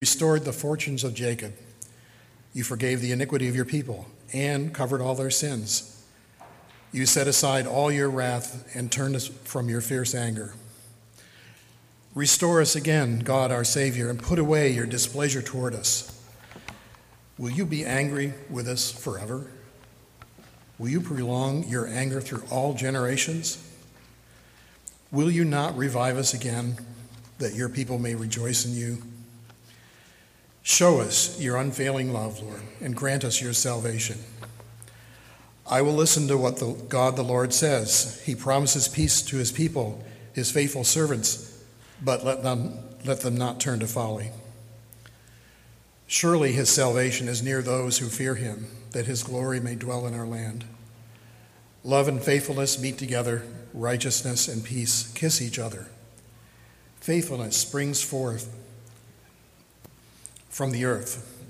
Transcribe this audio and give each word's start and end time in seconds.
restored 0.00 0.46
the 0.46 0.52
fortunes 0.52 1.04
of 1.04 1.12
Jacob. 1.12 1.52
You 2.54 2.64
forgave 2.64 3.02
the 3.02 3.12
iniquity 3.12 3.48
of 3.48 3.54
your 3.54 3.66
people 3.66 4.06
and 4.32 4.72
covered 4.72 5.02
all 5.02 5.14
their 5.14 5.30
sins. 5.30 6.02
You 6.90 7.04
set 7.04 7.28
aside 7.28 7.66
all 7.66 7.92
your 7.92 8.08
wrath 8.08 8.74
and 8.74 8.90
turned 8.90 9.14
us 9.14 9.26
from 9.26 9.68
your 9.68 9.82
fierce 9.82 10.14
anger. 10.14 10.54
Restore 12.14 12.62
us 12.62 12.74
again, 12.74 13.18
God 13.18 13.52
our 13.52 13.62
Savior, 13.62 14.08
and 14.08 14.18
put 14.18 14.38
away 14.38 14.70
your 14.70 14.86
displeasure 14.86 15.42
toward 15.42 15.74
us. 15.74 16.18
Will 17.36 17.50
you 17.50 17.66
be 17.66 17.84
angry 17.84 18.32
with 18.48 18.68
us 18.68 18.90
forever? 18.90 19.50
Will 20.78 20.88
you 20.88 21.02
prolong 21.02 21.68
your 21.68 21.86
anger 21.86 22.22
through 22.22 22.44
all 22.50 22.72
generations? 22.72 23.62
Will 25.12 25.30
you 25.30 25.44
not 25.44 25.76
revive 25.76 26.16
us 26.16 26.32
again, 26.32 26.78
that 27.36 27.54
your 27.54 27.68
people 27.68 27.98
may 27.98 28.14
rejoice 28.14 28.64
in 28.64 28.74
you? 28.74 29.02
Show 30.62 31.00
us 31.00 31.40
your 31.40 31.56
unfailing 31.56 32.12
love, 32.12 32.40
Lord, 32.42 32.60
and 32.80 32.94
grant 32.94 33.24
us 33.24 33.40
your 33.40 33.52
salvation. 33.52 34.18
I 35.66 35.82
will 35.82 35.94
listen 35.94 36.28
to 36.28 36.36
what 36.36 36.58
the 36.58 36.72
God 36.88 37.16
the 37.16 37.22
Lord 37.22 37.54
says. 37.54 38.20
He 38.24 38.34
promises 38.34 38.88
peace 38.88 39.22
to 39.22 39.36
his 39.36 39.52
people, 39.52 40.04
his 40.32 40.50
faithful 40.50 40.84
servants, 40.84 41.62
but 42.02 42.24
let 42.24 42.42
them, 42.42 42.78
let 43.04 43.20
them 43.20 43.36
not 43.36 43.60
turn 43.60 43.80
to 43.80 43.86
folly. 43.86 44.30
Surely 46.06 46.52
his 46.52 46.68
salvation 46.68 47.28
is 47.28 47.42
near 47.42 47.62
those 47.62 47.98
who 47.98 48.08
fear 48.08 48.34
him, 48.34 48.66
that 48.90 49.06
his 49.06 49.22
glory 49.22 49.60
may 49.60 49.76
dwell 49.76 50.06
in 50.06 50.14
our 50.14 50.26
land. 50.26 50.64
Love 51.84 52.08
and 52.08 52.20
faithfulness 52.20 52.80
meet 52.80 52.98
together, 52.98 53.44
righteousness 53.72 54.48
and 54.48 54.64
peace 54.64 55.10
kiss 55.14 55.40
each 55.40 55.58
other. 55.58 55.86
Faithfulness 57.00 57.56
springs 57.56 58.02
forth 58.02 58.54
from 60.50 60.72
the 60.72 60.84
earth, 60.84 61.42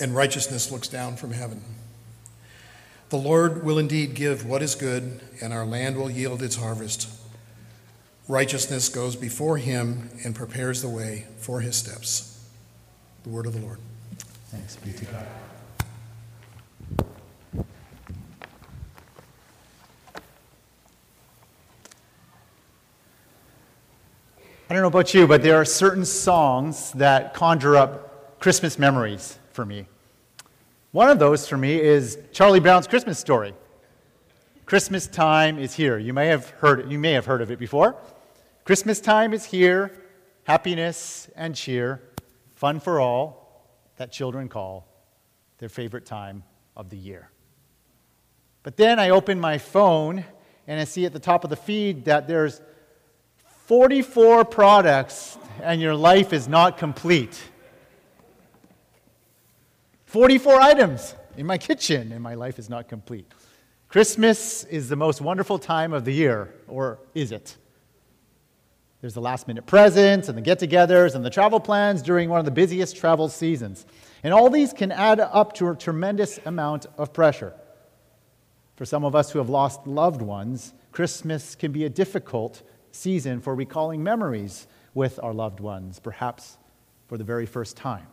and 0.00 0.14
righteousness 0.14 0.70
looks 0.70 0.86
down 0.86 1.16
from 1.16 1.32
heaven. 1.32 1.64
The 3.08 3.16
Lord 3.16 3.64
will 3.64 3.78
indeed 3.78 4.14
give 4.14 4.46
what 4.46 4.62
is 4.62 4.74
good, 4.74 5.20
and 5.42 5.52
our 5.52 5.66
land 5.66 5.96
will 5.96 6.10
yield 6.10 6.42
its 6.42 6.56
harvest. 6.56 7.08
Righteousness 8.28 8.88
goes 8.88 9.16
before 9.16 9.58
him 9.58 10.10
and 10.24 10.34
prepares 10.34 10.80
the 10.80 10.88
way 10.88 11.26
for 11.38 11.60
his 11.60 11.76
steps. 11.76 12.48
The 13.24 13.30
word 13.30 13.46
of 13.46 13.54
the 13.54 13.60
Lord. 13.60 13.78
Thanks 14.50 14.76
be 14.76 14.92
to 14.92 15.04
God. 15.06 15.26
I 24.72 24.74
don't 24.74 24.80
know 24.80 24.88
about 24.88 25.12
you, 25.12 25.26
but 25.26 25.42
there 25.42 25.56
are 25.56 25.66
certain 25.66 26.06
songs 26.06 26.92
that 26.92 27.34
conjure 27.34 27.76
up 27.76 28.40
Christmas 28.40 28.78
memories 28.78 29.38
for 29.50 29.66
me. 29.66 29.86
One 30.92 31.10
of 31.10 31.18
those 31.18 31.46
for 31.46 31.58
me 31.58 31.78
is 31.78 32.16
Charlie 32.32 32.58
Brown's 32.58 32.86
Christmas 32.86 33.18
story. 33.18 33.52
Christmas 34.64 35.06
time 35.06 35.58
is 35.58 35.74
here. 35.74 35.98
You 35.98 36.14
may 36.14 36.28
have 36.28 36.48
heard 36.48 36.80
it. 36.80 36.86
you 36.86 36.98
may 36.98 37.12
have 37.12 37.26
heard 37.26 37.42
of 37.42 37.50
it 37.50 37.58
before. 37.58 37.96
Christmas 38.64 38.98
time 38.98 39.34
is 39.34 39.44
here, 39.44 39.92
happiness 40.44 41.28
and 41.36 41.54
cheer, 41.54 42.00
fun 42.54 42.80
for 42.80 42.98
all 42.98 43.66
that 43.98 44.10
children 44.10 44.48
call 44.48 44.88
their 45.58 45.68
favorite 45.68 46.06
time 46.06 46.44
of 46.78 46.88
the 46.88 46.96
year. 46.96 47.28
But 48.62 48.78
then 48.78 48.98
I 48.98 49.10
open 49.10 49.38
my 49.38 49.58
phone 49.58 50.24
and 50.66 50.80
I 50.80 50.84
see 50.84 51.04
at 51.04 51.12
the 51.12 51.20
top 51.20 51.44
of 51.44 51.50
the 51.50 51.56
feed 51.56 52.06
that 52.06 52.26
there's 52.26 52.62
44 53.66 54.44
products 54.44 55.38
and 55.62 55.80
your 55.80 55.94
life 55.94 56.32
is 56.32 56.48
not 56.48 56.78
complete. 56.78 57.40
44 60.06 60.60
items 60.60 61.14
in 61.36 61.46
my 61.46 61.58
kitchen 61.68 62.12
and 62.12 62.22
my 62.22 62.34
life 62.34 62.58
is 62.58 62.68
not 62.68 62.88
complete. 62.88 63.30
Christmas 63.88 64.64
is 64.64 64.88
the 64.88 64.96
most 64.96 65.20
wonderful 65.20 65.58
time 65.58 65.92
of 65.92 66.04
the 66.04 66.12
year, 66.12 66.52
or 66.66 66.98
is 67.14 67.30
it? 67.30 67.56
There's 69.00 69.14
the 69.14 69.20
last 69.20 69.46
minute 69.46 69.66
presents 69.66 70.28
and 70.28 70.36
the 70.36 70.42
get 70.42 70.58
togethers 70.58 71.14
and 71.14 71.24
the 71.24 71.30
travel 71.30 71.60
plans 71.60 72.02
during 72.02 72.30
one 72.30 72.38
of 72.38 72.44
the 72.44 72.50
busiest 72.50 72.96
travel 72.96 73.28
seasons. 73.28 73.84
And 74.22 74.32
all 74.32 74.48
these 74.48 74.72
can 74.72 74.90
add 74.92 75.20
up 75.20 75.52
to 75.54 75.68
a 75.68 75.76
tremendous 75.76 76.38
amount 76.46 76.86
of 76.96 77.12
pressure. 77.12 77.52
For 78.76 78.84
some 78.84 79.04
of 79.04 79.14
us 79.14 79.30
who 79.30 79.38
have 79.38 79.50
lost 79.50 79.86
loved 79.86 80.22
ones, 80.22 80.72
Christmas 80.90 81.54
can 81.54 81.70
be 81.72 81.84
a 81.84 81.90
difficult 81.90 82.62
season 82.92 83.40
for 83.40 83.54
recalling 83.54 84.02
memories 84.02 84.66
with 84.94 85.18
our 85.22 85.32
loved 85.32 85.60
ones, 85.60 85.98
perhaps 85.98 86.58
for 87.08 87.18
the 87.18 87.24
very 87.24 87.46
first 87.46 87.76
time. 87.76 88.06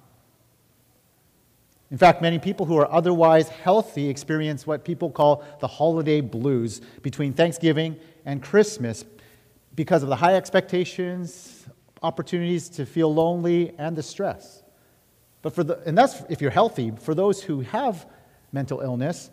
In 1.91 1.97
fact, 1.97 2.21
many 2.21 2.37
people 2.37 2.65
who 2.65 2.77
are 2.77 2.91
otherwise 2.91 3.49
healthy 3.49 4.09
experience 4.09 4.67
what 4.67 4.85
people 4.85 5.09
call 5.09 5.43
the 5.59 5.67
holiday 5.67 6.21
blues 6.21 6.81
between 7.01 7.33
Thanksgiving 7.33 7.97
and 8.25 8.43
Christmas 8.43 9.05
because 9.75 10.03
of 10.03 10.09
the 10.09 10.15
high 10.15 10.35
expectations, 10.35 11.65
opportunities 12.03 12.69
to 12.69 12.85
feel 12.85 13.13
lonely, 13.13 13.73
and 13.77 13.95
the 13.95 14.03
stress. 14.03 14.61
But 15.41 15.55
for 15.55 15.63
the, 15.63 15.79
and 15.85 15.97
that's 15.97 16.21
if 16.29 16.41
you're 16.41 16.51
healthy. 16.51 16.91
For 16.91 17.15
those 17.15 17.41
who 17.41 17.61
have 17.61 18.05
mental 18.51 18.81
illness, 18.81 19.31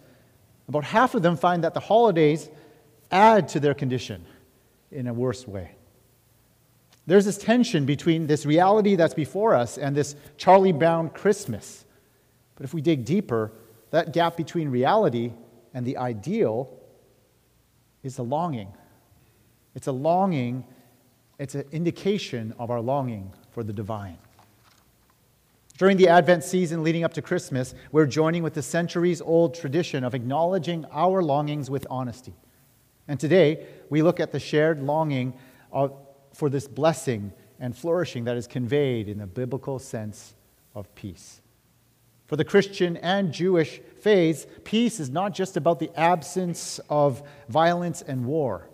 about 0.69 0.85
half 0.85 1.15
of 1.15 1.23
them 1.23 1.37
find 1.37 1.63
that 1.65 1.75
the 1.75 1.81
holidays 1.81 2.49
add 3.11 3.49
to 3.49 3.61
their 3.61 3.75
condition 3.75 4.25
in 4.97 5.07
a 5.07 5.13
worse 5.13 5.47
way. 5.47 5.73
There's 7.07 7.27
this 7.27 7.39
tension 7.39 7.85
between 7.85 8.27
this 8.27 8.45
reality 8.45 8.97
that's 8.97 9.15
before 9.15 9.55
us 9.55 9.79
and 9.79 9.95
this 9.95 10.17
Charlie 10.39 10.73
Brown 10.73 11.11
Christmas. 11.11 11.85
But 12.57 12.65
if 12.65 12.75
we 12.75 12.81
dig 12.81 13.05
deeper, 13.05 13.53
that 13.91 14.13
gap 14.13 14.37
between 14.37 14.71
reality 14.71 15.33
and 15.73 15.87
the 15.87 15.99
ideal 15.99 16.69
is 18.03 18.19
a 18.19 18.23
longing. 18.23 18.73
It's 19.75 19.87
a 19.87 19.93
longing, 19.93 20.65
it's 21.39 21.55
an 21.55 21.67
indication 21.71 22.55
of 22.59 22.71
our 22.71 22.81
longing 22.81 23.33
for 23.51 23.63
the 23.63 23.73
divine. 23.73 24.19
During 25.79 25.99
the 25.99 26.09
Advent 26.09 26.43
season 26.43 26.83
leading 26.83 27.05
up 27.05 27.13
to 27.15 27.23
Christmas, 27.23 27.75
we're 27.93 28.07
joining 28.07 28.43
with 28.43 28.55
the 28.55 28.63
centuries 28.63 29.21
old 29.21 29.55
tradition 29.55 30.03
of 30.03 30.15
acknowledging 30.15 30.87
our 30.91 31.23
longings 31.23 31.69
with 31.69 31.87
honesty. 31.91 32.33
And 33.09 33.21
today, 33.21 33.67
we 33.89 34.03
look 34.03 34.21
at 34.21 34.33
the 34.33 34.41
shared 34.41 34.83
longing 34.83 35.35
of, 35.73 35.93
for 36.35 36.51
this 36.51 36.67
blessing 36.67 37.33
and 37.61 37.77
flourishing 37.77 38.25
that 38.25 38.37
is 38.37 38.47
conveyed 38.47 39.09
in 39.09 39.19
the 39.19 39.27
biblical 39.27 39.79
sense 39.79 40.35
of 40.75 40.93
peace. 40.95 41.41
For 42.27 42.37
the 42.37 42.45
Christian 42.45 42.97
and 42.99 43.33
Jewish 43.33 43.81
faiths, 44.01 44.47
peace 44.65 44.99
is 44.99 45.11
not 45.11 45.33
just 45.33 45.57
about 45.57 45.79
the 45.79 45.91
absence 45.99 46.81
of 46.91 47.23
violence 47.49 48.03
and 48.03 48.27
war, 48.27 48.69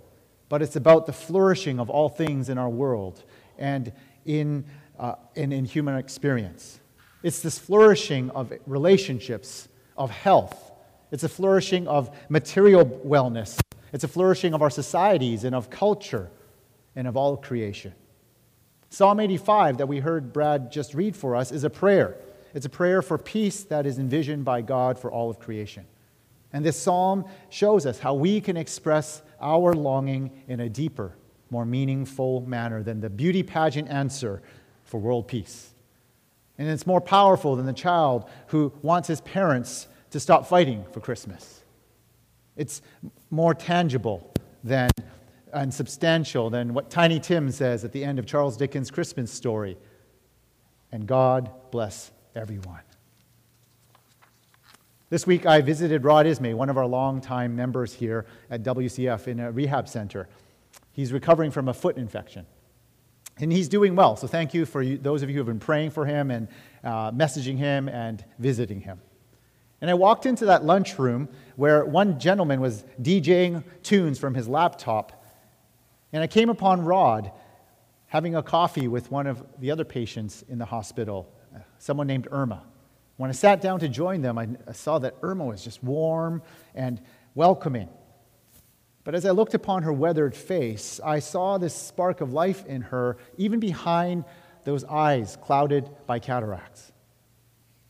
but 0.48 0.62
it's 0.62 0.76
about 0.76 1.06
the 1.06 1.12
flourishing 1.12 1.78
of 1.78 1.90
all 1.90 2.08
things 2.08 2.48
in 2.48 2.56
our 2.56 2.70
world 2.70 3.22
and 3.58 3.92
in, 4.24 4.64
uh, 4.98 5.14
and 5.36 5.52
in 5.52 5.66
human 5.66 5.96
experience. 5.96 6.80
It's 7.22 7.40
this 7.40 7.58
flourishing 7.58 8.30
of 8.30 8.52
relationships, 8.66 9.68
of 9.96 10.10
health. 10.10 10.72
It's 11.10 11.24
a 11.24 11.28
flourishing 11.28 11.86
of 11.86 12.10
material 12.30 12.86
wellness. 12.86 13.60
It's 13.92 14.04
a 14.04 14.08
flourishing 14.08 14.54
of 14.54 14.62
our 14.62 14.70
societies 14.70 15.44
and 15.44 15.54
of 15.54 15.70
culture 15.70 16.30
and 16.96 17.06
of 17.06 17.16
all 17.16 17.36
creation. 17.36 17.94
Psalm 18.88 19.20
85, 19.20 19.78
that 19.78 19.86
we 19.86 20.00
heard 20.00 20.32
Brad 20.32 20.70
just 20.70 20.94
read 20.94 21.16
for 21.16 21.36
us, 21.36 21.52
is 21.52 21.64
a 21.64 21.70
prayer. 21.70 22.16
It's 22.54 22.66
a 22.66 22.70
prayer 22.70 23.00
for 23.00 23.16
peace 23.16 23.62
that 23.64 23.86
is 23.86 23.98
envisioned 23.98 24.44
by 24.44 24.60
God 24.62 24.98
for 24.98 25.10
all 25.10 25.30
of 25.30 25.38
creation. 25.38 25.86
And 26.52 26.64
this 26.64 26.78
psalm 26.78 27.24
shows 27.48 27.86
us 27.86 27.98
how 27.98 28.14
we 28.14 28.40
can 28.40 28.56
express 28.56 29.22
our 29.40 29.72
longing 29.72 30.42
in 30.48 30.60
a 30.60 30.68
deeper, 30.68 31.16
more 31.50 31.64
meaningful 31.64 32.42
manner 32.42 32.82
than 32.82 33.00
the 33.00 33.08
beauty 33.08 33.42
pageant 33.42 33.88
answer 33.88 34.42
for 34.84 35.00
world 35.00 35.26
peace. 35.26 35.72
And 36.58 36.68
it's 36.68 36.86
more 36.86 37.00
powerful 37.00 37.56
than 37.56 37.64
the 37.64 37.72
child 37.72 38.28
who 38.48 38.72
wants 38.82 39.08
his 39.08 39.22
parents 39.22 39.88
to 40.10 40.20
stop 40.20 40.46
fighting 40.46 40.84
for 40.92 41.00
Christmas. 41.00 41.61
It's 42.56 42.82
more 43.30 43.54
tangible 43.54 44.32
than 44.62 44.90
and 45.52 45.72
substantial 45.72 46.50
than 46.50 46.72
what 46.74 46.90
Tiny 46.90 47.20
Tim 47.20 47.50
says 47.50 47.84
at 47.84 47.92
the 47.92 48.04
end 48.04 48.18
of 48.18 48.26
Charles 48.26 48.56
Dickens' 48.56 48.90
Christmas 48.90 49.30
story. 49.30 49.76
And 50.90 51.06
God 51.06 51.50
bless 51.70 52.10
everyone. 52.34 52.80
This 55.10 55.26
week 55.26 55.44
I 55.44 55.60
visited 55.60 56.04
Rod 56.04 56.26
Ismay, 56.26 56.54
one 56.54 56.70
of 56.70 56.78
our 56.78 56.86
longtime 56.86 57.54
members 57.54 57.92
here 57.92 58.24
at 58.50 58.62
WCF 58.62 59.28
in 59.28 59.40
a 59.40 59.52
rehab 59.52 59.88
center. 59.88 60.26
He's 60.92 61.12
recovering 61.12 61.50
from 61.50 61.68
a 61.68 61.74
foot 61.74 61.98
infection. 61.98 62.46
And 63.38 63.52
he's 63.52 63.68
doing 63.68 63.94
well. 63.94 64.16
So 64.16 64.26
thank 64.26 64.54
you 64.54 64.64
for 64.64 64.80
you, 64.80 64.98
those 64.98 65.22
of 65.22 65.28
you 65.28 65.34
who 65.34 65.40
have 65.40 65.46
been 65.46 65.58
praying 65.58 65.90
for 65.90 66.06
him 66.06 66.30
and 66.30 66.48
uh, 66.84 67.10
messaging 67.12 67.58
him 67.58 67.88
and 67.88 68.24
visiting 68.38 68.80
him. 68.80 69.00
And 69.82 69.90
I 69.90 69.94
walked 69.94 70.26
into 70.26 70.46
that 70.46 70.64
lunchroom 70.64 71.28
where 71.56 71.84
one 71.84 72.18
gentleman 72.18 72.60
was 72.60 72.84
DJing 73.00 73.64
tunes 73.82 74.18
from 74.18 74.34
his 74.34 74.48
laptop. 74.48 75.24
And 76.12 76.22
I 76.22 76.26
came 76.26 76.50
upon 76.50 76.84
Rod 76.84 77.32
having 78.06 78.34
a 78.34 78.42
coffee 78.42 78.88
with 78.88 79.10
one 79.10 79.26
of 79.26 79.42
the 79.58 79.70
other 79.70 79.84
patients 79.84 80.44
in 80.48 80.58
the 80.58 80.66
hospital, 80.66 81.32
someone 81.78 82.06
named 82.06 82.28
Irma. 82.30 82.62
When 83.16 83.30
I 83.30 83.32
sat 83.32 83.60
down 83.60 83.80
to 83.80 83.88
join 83.88 84.20
them, 84.20 84.38
I 84.38 84.48
saw 84.72 84.98
that 84.98 85.16
Irma 85.22 85.44
was 85.44 85.62
just 85.64 85.82
warm 85.82 86.42
and 86.74 87.00
welcoming. 87.34 87.88
But 89.04 89.14
as 89.14 89.24
I 89.26 89.30
looked 89.30 89.54
upon 89.54 89.82
her 89.82 89.92
weathered 89.92 90.36
face, 90.36 91.00
I 91.04 91.18
saw 91.18 91.58
this 91.58 91.74
spark 91.74 92.20
of 92.20 92.32
life 92.32 92.64
in 92.66 92.82
her, 92.82 93.16
even 93.36 93.58
behind 93.58 94.24
those 94.64 94.84
eyes 94.84 95.36
clouded 95.42 95.90
by 96.06 96.18
cataracts. 96.18 96.92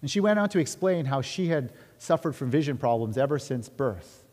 And 0.00 0.10
she 0.10 0.20
went 0.20 0.38
on 0.38 0.48
to 0.50 0.58
explain 0.58 1.04
how 1.04 1.20
she 1.20 1.48
had 1.48 1.72
suffered 2.02 2.34
from 2.34 2.50
vision 2.50 2.76
problems 2.76 3.16
ever 3.16 3.38
since 3.38 3.68
birth. 3.68 4.24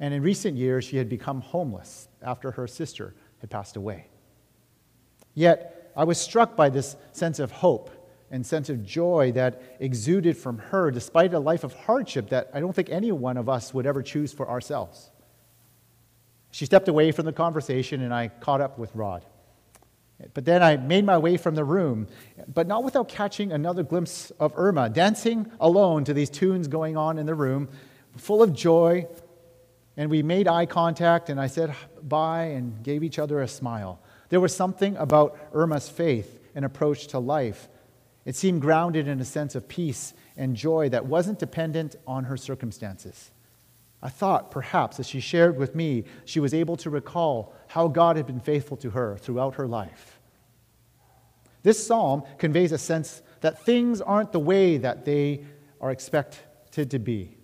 And 0.00 0.12
in 0.12 0.22
recent 0.22 0.56
years, 0.56 0.84
she 0.84 0.96
had 0.96 1.08
become 1.08 1.40
homeless 1.40 2.08
after 2.20 2.50
her 2.50 2.66
sister 2.66 3.14
had 3.40 3.50
passed 3.50 3.76
away. 3.76 4.08
Yet, 5.32 5.92
I 5.96 6.04
was 6.04 6.20
struck 6.20 6.56
by 6.56 6.70
this 6.70 6.96
sense 7.12 7.38
of 7.38 7.52
hope 7.52 7.90
and 8.32 8.44
sense 8.44 8.68
of 8.68 8.84
joy 8.84 9.30
that 9.32 9.62
exuded 9.78 10.36
from 10.36 10.58
her, 10.58 10.90
despite 10.90 11.32
a 11.34 11.38
life 11.38 11.62
of 11.62 11.72
hardship 11.72 12.30
that 12.30 12.50
I 12.52 12.58
don't 12.58 12.74
think 12.74 12.90
any 12.90 13.12
one 13.12 13.36
of 13.36 13.48
us 13.48 13.72
would 13.72 13.86
ever 13.86 14.02
choose 14.02 14.32
for 14.32 14.50
ourselves. 14.50 15.10
She 16.50 16.66
stepped 16.66 16.88
away 16.88 17.12
from 17.12 17.26
the 17.26 17.32
conversation, 17.32 18.02
and 18.02 18.12
I 18.12 18.28
caught 18.28 18.60
up 18.60 18.76
with 18.76 18.94
Rod. 18.94 19.24
But 20.32 20.44
then 20.44 20.62
I 20.62 20.76
made 20.76 21.04
my 21.04 21.18
way 21.18 21.36
from 21.36 21.54
the 21.54 21.64
room, 21.64 22.06
but 22.52 22.66
not 22.66 22.84
without 22.84 23.08
catching 23.08 23.52
another 23.52 23.82
glimpse 23.82 24.30
of 24.38 24.52
Irma, 24.56 24.88
dancing 24.88 25.50
alone 25.60 26.04
to 26.04 26.14
these 26.14 26.30
tunes 26.30 26.68
going 26.68 26.96
on 26.96 27.18
in 27.18 27.26
the 27.26 27.34
room, 27.34 27.68
full 28.16 28.42
of 28.42 28.52
joy. 28.52 29.06
And 29.96 30.10
we 30.10 30.22
made 30.22 30.48
eye 30.48 30.66
contact, 30.66 31.30
and 31.30 31.40
I 31.40 31.46
said 31.48 31.74
bye 32.02 32.44
and 32.44 32.82
gave 32.82 33.02
each 33.02 33.18
other 33.18 33.40
a 33.42 33.48
smile. 33.48 34.00
There 34.28 34.40
was 34.40 34.54
something 34.54 34.96
about 34.96 35.38
Irma's 35.52 35.88
faith 35.88 36.40
and 36.54 36.64
approach 36.64 37.08
to 37.08 37.18
life. 37.18 37.68
It 38.24 38.36
seemed 38.36 38.62
grounded 38.62 39.06
in 39.06 39.20
a 39.20 39.24
sense 39.24 39.54
of 39.54 39.68
peace 39.68 40.14
and 40.36 40.56
joy 40.56 40.88
that 40.88 41.06
wasn't 41.06 41.38
dependent 41.38 41.96
on 42.06 42.24
her 42.24 42.36
circumstances. 42.36 43.30
I 44.04 44.10
thought 44.10 44.50
perhaps 44.50 45.00
as 45.00 45.08
she 45.08 45.18
shared 45.18 45.56
with 45.56 45.74
me, 45.74 46.04
she 46.26 46.38
was 46.38 46.52
able 46.52 46.76
to 46.76 46.90
recall 46.90 47.54
how 47.68 47.88
God 47.88 48.16
had 48.16 48.26
been 48.26 48.38
faithful 48.38 48.76
to 48.76 48.90
her 48.90 49.16
throughout 49.16 49.54
her 49.54 49.66
life. 49.66 50.20
This 51.62 51.84
psalm 51.84 52.22
conveys 52.36 52.72
a 52.72 52.78
sense 52.78 53.22
that 53.40 53.64
things 53.64 54.02
aren't 54.02 54.32
the 54.32 54.38
way 54.38 54.76
that 54.76 55.06
they 55.06 55.46
are 55.80 55.90
expected 55.90 56.90
to 56.90 56.98
be. 56.98 57.38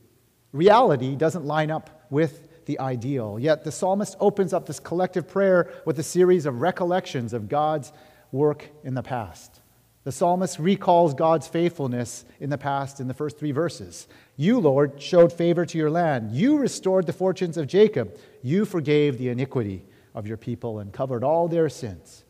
Reality 0.52 1.16
doesn't 1.16 1.46
line 1.46 1.70
up 1.70 2.04
with 2.10 2.66
the 2.66 2.78
ideal. 2.78 3.38
Yet 3.40 3.64
the 3.64 3.72
psalmist 3.72 4.16
opens 4.20 4.52
up 4.52 4.66
this 4.66 4.78
collective 4.78 5.26
prayer 5.26 5.72
with 5.86 5.98
a 5.98 6.02
series 6.02 6.44
of 6.44 6.60
recollections 6.60 7.32
of 7.32 7.48
God's 7.48 7.90
work 8.32 8.68
in 8.84 8.92
the 8.92 9.02
past. 9.02 9.59
The 10.02 10.12
psalmist 10.12 10.58
recalls 10.58 11.12
God's 11.12 11.46
faithfulness 11.46 12.24
in 12.40 12.48
the 12.48 12.56
past 12.56 13.00
in 13.00 13.08
the 13.08 13.14
first 13.14 13.38
three 13.38 13.52
verses. 13.52 14.08
You, 14.36 14.58
Lord, 14.58 15.00
showed 15.00 15.30
favor 15.30 15.66
to 15.66 15.76
your 15.76 15.90
land. 15.90 16.32
You 16.32 16.56
restored 16.56 17.06
the 17.06 17.12
fortunes 17.12 17.58
of 17.58 17.66
Jacob. 17.66 18.16
You 18.42 18.64
forgave 18.64 19.18
the 19.18 19.28
iniquity 19.28 19.84
of 20.14 20.26
your 20.26 20.38
people 20.38 20.78
and 20.78 20.90
covered 20.90 21.22
all 21.22 21.48
their 21.48 21.68
sins. 21.68 22.24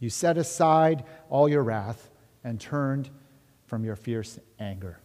You 0.00 0.10
set 0.10 0.36
aside 0.36 1.04
all 1.30 1.48
your 1.48 1.62
wrath 1.62 2.10
and 2.44 2.60
turned 2.60 3.08
from 3.66 3.84
your 3.84 3.96
fierce 3.96 4.38
anger. 4.60 5.00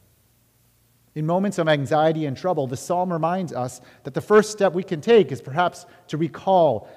In 1.16 1.26
moments 1.26 1.58
of 1.58 1.70
anxiety 1.70 2.26
and 2.26 2.36
trouble, 2.36 2.68
the 2.68 2.78
psalm 2.78 3.14
reminds 3.14 3.54
us 3.54 3.80
that 4.04 4.14
the 4.14 4.22
first 4.22 4.52
step 4.52 4.74
we 4.74 4.84
can 4.84 5.00
take 5.00 5.32
is 5.32 5.42
perhaps 5.42 5.86
to 6.10 6.18
recall 6.18 6.90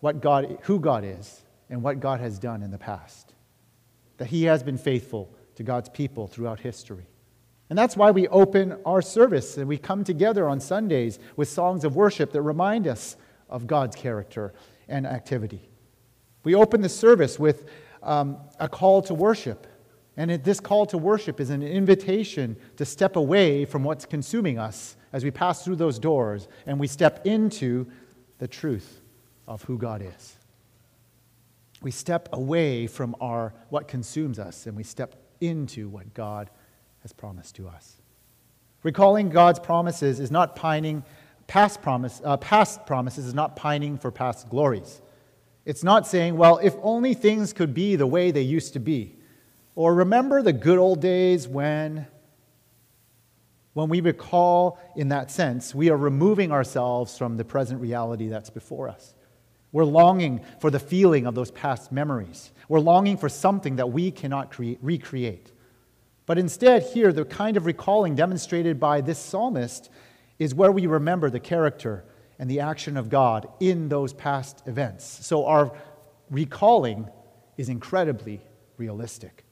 what 0.00 0.22
God, 0.22 0.58
who 0.62 0.80
God 0.80 1.04
is 1.04 1.42
and 1.68 1.82
what 1.82 2.00
God 2.00 2.20
has 2.20 2.38
done 2.38 2.62
in 2.62 2.70
the 2.70 2.78
past 2.78 3.31
that 4.18 4.28
He 4.28 4.44
has 4.44 4.62
been 4.62 4.78
faithful 4.78 5.34
to 5.56 5.62
God's 5.62 5.88
people 5.88 6.26
throughout 6.26 6.60
history. 6.60 7.06
And 7.70 7.78
that's 7.78 7.96
why 7.96 8.10
we 8.10 8.28
open 8.28 8.76
our 8.84 9.00
service 9.00 9.56
and 9.56 9.66
we 9.66 9.78
come 9.78 10.04
together 10.04 10.48
on 10.48 10.60
Sundays 10.60 11.18
with 11.36 11.48
songs 11.48 11.84
of 11.84 11.96
worship 11.96 12.32
that 12.32 12.42
remind 12.42 12.86
us 12.86 13.16
of 13.48 13.66
God's 13.66 13.96
character 13.96 14.52
and 14.88 15.06
activity. 15.06 15.70
We 16.44 16.54
open 16.54 16.82
the 16.82 16.88
service 16.88 17.38
with 17.38 17.66
um, 18.02 18.38
a 18.58 18.68
call 18.68 19.00
to 19.02 19.14
worship. 19.14 19.66
And 20.16 20.30
this 20.44 20.60
call 20.60 20.84
to 20.86 20.98
worship 20.98 21.40
is 21.40 21.48
an 21.48 21.62
invitation 21.62 22.56
to 22.76 22.84
step 22.84 23.16
away 23.16 23.64
from 23.64 23.84
what's 23.84 24.04
consuming 24.04 24.58
us 24.58 24.96
as 25.12 25.24
we 25.24 25.30
pass 25.30 25.64
through 25.64 25.76
those 25.76 25.98
doors 25.98 26.48
and 26.66 26.78
we 26.78 26.86
step 26.86 27.26
into 27.26 27.86
the 28.38 28.48
truth 28.48 29.00
of 29.46 29.62
who 29.62 29.78
God 29.78 30.02
is 30.02 30.36
we 31.82 31.90
step 31.90 32.28
away 32.32 32.86
from 32.86 33.14
our, 33.20 33.54
what 33.68 33.88
consumes 33.88 34.38
us 34.38 34.66
and 34.66 34.76
we 34.76 34.82
step 34.82 35.16
into 35.40 35.88
what 35.88 36.14
God 36.14 36.50
has 37.00 37.12
promised 37.12 37.56
to 37.56 37.68
us. 37.68 38.00
Recalling 38.82 39.28
God's 39.28 39.58
promises 39.58 40.20
is 40.20 40.30
not 40.30 40.56
pining, 40.56 41.04
past, 41.46 41.82
promise, 41.82 42.20
uh, 42.24 42.36
past 42.36 42.86
promises 42.86 43.26
is 43.26 43.34
not 43.34 43.56
pining 43.56 43.98
for 43.98 44.10
past 44.10 44.48
glories. 44.48 45.00
It's 45.64 45.84
not 45.84 46.06
saying, 46.06 46.36
well, 46.36 46.58
if 46.58 46.74
only 46.82 47.14
things 47.14 47.52
could 47.52 47.74
be 47.74 47.96
the 47.96 48.06
way 48.06 48.30
they 48.30 48.42
used 48.42 48.72
to 48.72 48.80
be. 48.80 49.16
Or 49.74 49.94
remember 49.94 50.42
the 50.42 50.52
good 50.52 50.78
old 50.78 51.00
days 51.00 51.46
when. 51.48 52.06
When 53.74 53.88
we 53.88 54.00
recall 54.02 54.78
in 54.96 55.08
that 55.08 55.30
sense, 55.30 55.74
we 55.74 55.88
are 55.88 55.96
removing 55.96 56.52
ourselves 56.52 57.16
from 57.16 57.38
the 57.38 57.44
present 57.44 57.80
reality 57.80 58.28
that's 58.28 58.50
before 58.50 58.88
us. 58.88 59.14
We're 59.72 59.84
longing 59.84 60.42
for 60.60 60.70
the 60.70 60.78
feeling 60.78 61.26
of 61.26 61.34
those 61.34 61.50
past 61.50 61.90
memories. 61.90 62.52
We're 62.68 62.80
longing 62.80 63.16
for 63.16 63.28
something 63.28 63.76
that 63.76 63.90
we 63.90 64.10
cannot 64.10 64.50
create, 64.50 64.78
recreate. 64.82 65.50
But 66.26 66.38
instead, 66.38 66.82
here, 66.82 67.12
the 67.12 67.24
kind 67.24 67.56
of 67.56 67.66
recalling 67.66 68.14
demonstrated 68.14 68.78
by 68.78 69.00
this 69.00 69.18
psalmist 69.18 69.90
is 70.38 70.54
where 70.54 70.70
we 70.70 70.86
remember 70.86 71.30
the 71.30 71.40
character 71.40 72.04
and 72.38 72.50
the 72.50 72.60
action 72.60 72.96
of 72.96 73.08
God 73.08 73.48
in 73.60 73.88
those 73.88 74.12
past 74.12 74.62
events. 74.66 75.04
So 75.26 75.46
our 75.46 75.72
recalling 76.30 77.08
is 77.56 77.68
incredibly 77.68 78.40
realistic. 78.76 79.44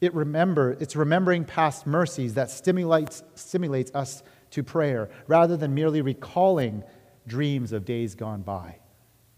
It 0.00 0.14
remember, 0.14 0.76
it's 0.78 0.94
remembering 0.94 1.44
past 1.44 1.86
mercies 1.86 2.34
that 2.34 2.50
stimulates, 2.50 3.22
stimulates 3.34 3.90
us 3.94 4.22
to 4.50 4.62
prayer 4.62 5.10
rather 5.26 5.56
than 5.56 5.74
merely 5.74 6.02
recalling 6.02 6.84
dreams 7.26 7.72
of 7.72 7.84
days 7.84 8.14
gone 8.14 8.42
by. 8.42 8.76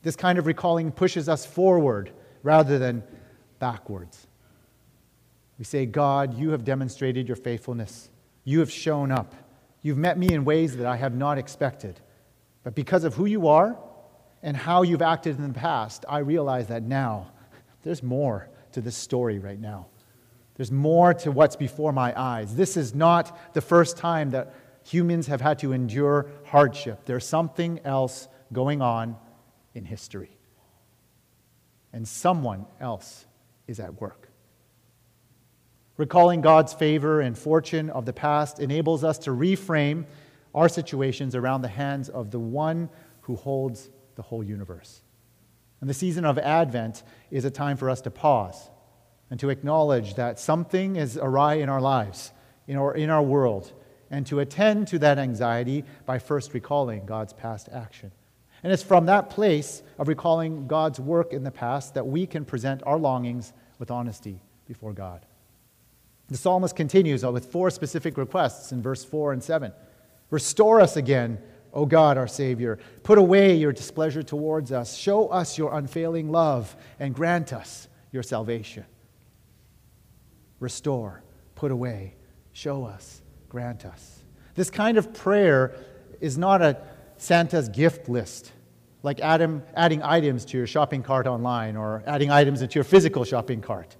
This 0.02 0.16
kind 0.16 0.38
of 0.38 0.46
recalling 0.46 0.92
pushes 0.92 1.28
us 1.28 1.44
forward 1.44 2.12
rather 2.42 2.78
than 2.78 3.02
backwards. 3.58 4.26
We 5.58 5.64
say, 5.64 5.86
God, 5.86 6.38
you 6.38 6.50
have 6.50 6.64
demonstrated 6.64 7.26
your 7.26 7.36
faithfulness. 7.36 8.10
You 8.44 8.60
have 8.60 8.70
shown 8.70 9.10
up. 9.10 9.34
You've 9.82 9.98
met 9.98 10.18
me 10.18 10.32
in 10.32 10.44
ways 10.44 10.76
that 10.76 10.86
I 10.86 10.96
have 10.96 11.14
not 11.14 11.38
expected. 11.38 12.00
But 12.62 12.74
because 12.74 13.04
of 13.04 13.14
who 13.14 13.26
you 13.26 13.48
are 13.48 13.76
and 14.42 14.56
how 14.56 14.82
you've 14.82 15.02
acted 15.02 15.36
in 15.36 15.48
the 15.48 15.58
past, 15.58 16.04
I 16.08 16.18
realize 16.18 16.68
that 16.68 16.82
now 16.82 17.32
there's 17.82 18.02
more 18.02 18.48
to 18.72 18.80
this 18.80 18.96
story 18.96 19.38
right 19.38 19.58
now. 19.58 19.86
There's 20.56 20.72
more 20.72 21.14
to 21.14 21.30
what's 21.30 21.56
before 21.56 21.92
my 21.92 22.12
eyes. 22.20 22.54
This 22.54 22.76
is 22.76 22.94
not 22.94 23.54
the 23.54 23.60
first 23.60 23.96
time 23.96 24.30
that 24.30 24.54
humans 24.84 25.26
have 25.28 25.40
had 25.40 25.58
to 25.60 25.72
endure 25.72 26.30
hardship. 26.46 27.04
There's 27.04 27.26
something 27.26 27.80
else 27.84 28.28
going 28.52 28.82
on 28.82 29.16
in 29.78 29.86
history. 29.86 30.36
And 31.94 32.06
someone 32.06 32.66
else 32.80 33.24
is 33.66 33.80
at 33.80 33.98
work. 33.98 34.28
Recalling 35.96 36.42
God's 36.42 36.74
favor 36.74 37.20
and 37.20 37.36
fortune 37.36 37.88
of 37.88 38.04
the 38.04 38.12
past 38.12 38.60
enables 38.60 39.02
us 39.02 39.18
to 39.20 39.30
reframe 39.30 40.04
our 40.54 40.68
situations 40.68 41.34
around 41.34 41.62
the 41.62 41.68
hands 41.68 42.08
of 42.08 42.30
the 42.30 42.38
one 42.38 42.90
who 43.22 43.36
holds 43.36 43.88
the 44.16 44.22
whole 44.22 44.44
universe. 44.44 45.02
And 45.80 45.88
the 45.88 45.94
season 45.94 46.24
of 46.24 46.38
Advent 46.38 47.02
is 47.30 47.44
a 47.44 47.50
time 47.50 47.76
for 47.76 47.88
us 47.88 48.00
to 48.02 48.10
pause 48.10 48.70
and 49.30 49.38
to 49.40 49.50
acknowledge 49.50 50.14
that 50.14 50.38
something 50.38 50.96
is 50.96 51.16
awry 51.16 51.54
in 51.54 51.68
our 51.68 51.80
lives, 51.80 52.32
in 52.66 52.76
our, 52.76 52.94
in 52.94 53.10
our 53.10 53.22
world, 53.22 53.72
and 54.10 54.26
to 54.26 54.40
attend 54.40 54.88
to 54.88 54.98
that 55.00 55.18
anxiety 55.18 55.84
by 56.06 56.18
first 56.18 56.54
recalling 56.54 57.06
God's 57.06 57.32
past 57.32 57.68
action. 57.72 58.12
And 58.62 58.72
it's 58.72 58.82
from 58.82 59.06
that 59.06 59.30
place 59.30 59.82
of 59.98 60.08
recalling 60.08 60.66
God's 60.66 60.98
work 60.98 61.32
in 61.32 61.44
the 61.44 61.50
past 61.50 61.94
that 61.94 62.06
we 62.06 62.26
can 62.26 62.44
present 62.44 62.82
our 62.84 62.98
longings 62.98 63.52
with 63.78 63.90
honesty 63.90 64.40
before 64.66 64.92
God. 64.92 65.24
The 66.28 66.36
psalmist 66.36 66.76
continues 66.76 67.24
uh, 67.24 67.32
with 67.32 67.46
four 67.46 67.70
specific 67.70 68.18
requests 68.18 68.72
in 68.72 68.82
verse 68.82 69.04
4 69.04 69.32
and 69.32 69.42
7. 69.42 69.72
Restore 70.30 70.80
us 70.80 70.96
again, 70.96 71.38
O 71.72 71.86
God, 71.86 72.18
our 72.18 72.28
Savior. 72.28 72.78
Put 73.02 73.18
away 73.18 73.56
your 73.56 73.72
displeasure 73.72 74.22
towards 74.22 74.72
us. 74.72 74.94
Show 74.94 75.28
us 75.28 75.56
your 75.56 75.74
unfailing 75.74 76.30
love 76.30 76.76
and 77.00 77.14
grant 77.14 77.52
us 77.52 77.88
your 78.12 78.22
salvation. 78.22 78.84
Restore, 80.60 81.22
put 81.54 81.70
away, 81.70 82.14
show 82.52 82.84
us, 82.84 83.22
grant 83.48 83.86
us. 83.86 84.22
This 84.54 84.70
kind 84.70 84.98
of 84.98 85.14
prayer 85.14 85.76
is 86.20 86.36
not 86.36 86.60
a 86.60 86.76
Santa's 87.18 87.68
gift 87.68 88.08
list. 88.08 88.52
like 89.02 89.20
Adam, 89.20 89.62
adding 89.74 90.02
items 90.02 90.44
to 90.46 90.56
your 90.56 90.66
shopping 90.66 91.02
cart 91.02 91.26
online 91.26 91.76
or 91.76 92.02
adding 92.06 92.30
items 92.30 92.62
into 92.62 92.74
your 92.74 92.84
physical 92.84 93.24
shopping 93.24 93.60
cart. 93.60 93.96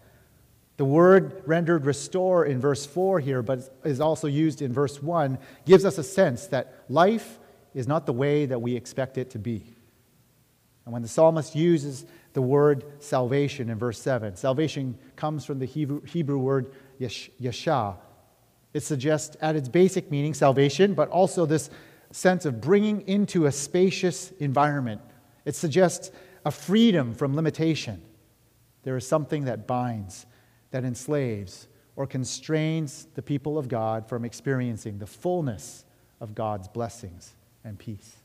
The 0.77 0.85
word 0.85 1.43
rendered 1.47 1.87
restore 1.87 2.45
in 2.45 2.61
verse 2.61 2.87
4 2.87 3.21
here, 3.21 3.43
but 3.43 3.75
is 3.85 4.01
also 4.01 4.29
used 4.29 4.63
in 4.63 4.73
verse 4.73 5.03
1, 5.03 5.39
gives 5.67 5.85
us 5.85 5.99
a 5.99 6.05
sense 6.05 6.47
that 6.49 6.85
life 6.89 7.39
is 7.75 7.87
not 7.87 8.07
the 8.07 8.13
way 8.13 8.47
that 8.47 8.61
we 8.61 8.77
expect 8.77 9.19
it 9.19 9.31
to 9.31 9.39
be. 9.39 9.75
And 10.85 10.93
when 10.93 11.03
the 11.03 11.09
psalmist 11.09 11.55
uses 11.55 12.07
the 12.33 12.43
word 12.43 12.85
salvation 13.01 13.71
in 13.71 13.79
verse 13.79 14.01
7, 14.01 14.37
salvation 14.37 14.97
comes 15.17 15.45
from 15.45 15.59
the 15.59 15.67
Hebrew, 15.67 16.39
word 16.39 16.73
yasha. 16.99 17.97
It 18.75 18.83
suggests, 18.83 19.37
at 19.41 19.57
its 19.57 19.69
basic 19.69 20.11
meaning, 20.11 20.35
salvation, 20.35 20.95
but 20.95 21.09
also 21.09 21.47
this 21.47 21.71
sense 22.11 22.45
of 22.45 22.61
bringing 22.61 23.03
into 23.03 23.47
a 23.47 23.53
spacious 23.53 24.31
environment. 24.39 25.01
It 25.45 25.55
suggests 25.55 26.11
a 26.45 26.51
freedom 26.51 27.15
from 27.15 27.35
limitation. 27.35 28.03
There 28.83 28.97
is 28.97 29.07
something 29.07 29.45
that 29.45 29.67
binds, 29.67 30.27
that 30.71 30.85
enslaves, 30.85 31.69
or 31.97 32.07
constrains 32.07 33.07
the 33.15 33.23
people 33.23 33.59
of 33.59 33.69
God 33.69 34.09
from 34.09 34.25
experiencing 34.25 34.99
the 34.99 35.07
fullness 35.07 35.85
of 36.21 36.35
God's 36.35 36.69
blessings 36.69 37.35
and 37.65 37.79
peace. 37.79 38.17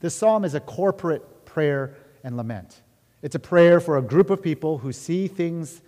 This 0.00 0.14
psalm 0.14 0.44
is 0.44 0.54
a 0.54 0.60
corporate 0.60 1.44
prayer 1.44 1.96
and 2.22 2.36
lament. 2.36 2.82
It's 3.22 3.34
a 3.34 3.40
prayer 3.40 3.80
for 3.80 3.98
a 3.98 4.02
group 4.02 4.30
of 4.30 4.42
people 4.42 4.78
who 4.78 4.92
see 4.92 5.26
things 5.26 5.82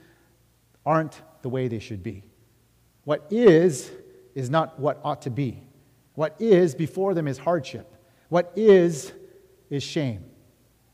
aren't 0.85 1.23
the 1.43 1.49
way 1.49 1.69
they 1.69 1.79
should 1.79 2.02
be. 2.02 2.25
What 3.05 3.26
is, 3.31 3.90
is 4.35 4.50
not 4.50 4.79
what 4.79 5.00
ought 5.05 5.23
to 5.23 5.31
be. 5.31 5.62
What 6.14 6.37
is 6.38 6.75
before 6.75 7.14
them 7.14 7.29
is 7.29 7.38
hardship. 7.38 7.95
What 8.29 8.52
is, 8.57 9.12
is 9.71 9.83
shame. 9.83 10.25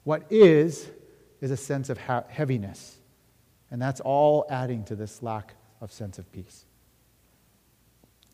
What 0.04 0.24
is, 0.30 0.90
is 1.40 1.50
a 1.50 1.56
sense 1.56 1.90
of 1.90 1.98
heaviness. 1.98 2.98
And 3.70 3.80
that's 3.80 4.00
all 4.00 4.46
adding 4.48 4.84
to 4.84 4.96
this 4.96 5.22
lack 5.22 5.54
of 5.80 5.92
sense 5.92 6.18
of 6.18 6.30
peace. 6.32 6.64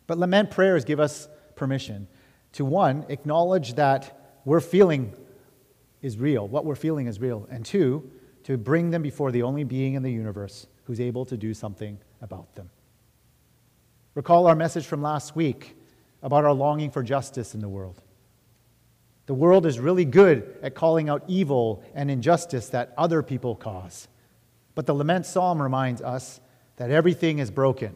But 0.07 0.19
lament 0.19 0.51
prayers 0.51 0.85
give 0.85 1.01
us 1.01 1.29
permission 1.57 2.09
to 2.53 2.65
one, 2.65 3.07
acknowledge 3.09 3.75
that 3.75 4.41
we're 4.45 4.61
feeling 4.61 5.15
is 6.03 6.19
real, 6.19 6.47
what 6.47 6.65
we're 6.65 6.75
feeling 6.75 7.07
is 7.07 7.21
real, 7.21 7.47
and 7.51 7.65
two, 7.65 8.11
to 8.45 8.59
bring 8.59 8.91
them 8.91 9.03
before 9.03 9.31
the 9.31 9.43
only 9.43 9.65
being 9.65 9.95
in 9.95 10.03
the 10.03 10.11
universe 10.11 10.67
who's 10.85 11.01
able 11.01 11.25
to 11.25 11.37
do 11.37 11.55
something 11.55 11.99
about 12.21 12.55
them. 12.57 12.69
Recall 14.15 14.47
our 14.47 14.57
message 14.57 14.85
from 14.85 15.01
last 15.01 15.35
week 15.37 15.77
about 16.23 16.45
our 16.45 16.53
longing 16.53 16.91
for 16.91 17.03
justice 17.03 17.55
in 17.55 17.61
the 17.61 17.69
world. 17.69 18.01
The 19.27 19.35
world 19.35 19.67
is 19.67 19.79
really 19.79 20.05
good 20.05 20.57
at 20.63 20.75
calling 20.75 21.09
out 21.09 21.25
evil 21.29 21.83
and 21.95 22.11
injustice 22.11 22.69
that 22.71 22.93
other 22.97 23.23
people 23.23 23.55
cause. 23.55 24.09
But 24.75 24.87
the 24.87 24.95
lament 24.95 25.27
psalm 25.27 25.61
reminds 25.61 26.03
us 26.03 26.41
that 26.77 26.91
everything 26.91 27.39
is 27.39 27.51
broken, 27.51 27.95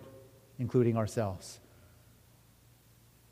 including 0.59 0.97
ourselves. 0.97 1.61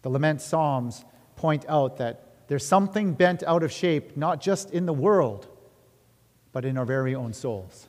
The 0.03 0.11
lament 0.11 0.41
psalms 0.41 1.05
point 1.37 1.65
out 1.69 1.99
that 1.99 2.49
there's 2.49 2.67
something 2.67 3.15
bent 3.15 3.43
out 3.43 3.63
of 3.63 3.73
shape, 3.73 4.17
not 4.17 4.41
just 4.41 4.71
in 4.71 4.87
the 4.87 4.93
world, 4.93 5.47
but 6.53 6.65
in 6.65 6.77
our 6.77 6.85
very 6.85 7.15
own 7.15 7.33
souls. 7.33 7.89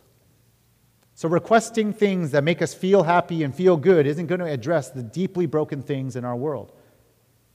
So, 1.14 1.30
requesting 1.30 1.94
things 1.94 2.32
that 2.32 2.44
make 2.44 2.62
us 2.62 2.74
feel 2.74 3.04
happy 3.04 3.44
and 3.44 3.56
feel 3.56 3.78
good 3.78 4.06
isn't 4.06 4.28
going 4.28 4.40
to 4.40 4.46
address 4.46 4.90
the 4.90 5.04
deeply 5.04 5.46
broken 5.46 5.82
things 5.82 6.16
in 6.18 6.26
our 6.26 6.36
world. 6.36 6.74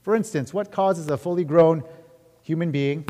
For 0.01 0.15
instance, 0.15 0.53
what 0.53 0.71
causes 0.71 1.07
a 1.07 1.17
fully 1.17 1.43
grown 1.43 1.83
human 2.41 2.71
being, 2.71 3.07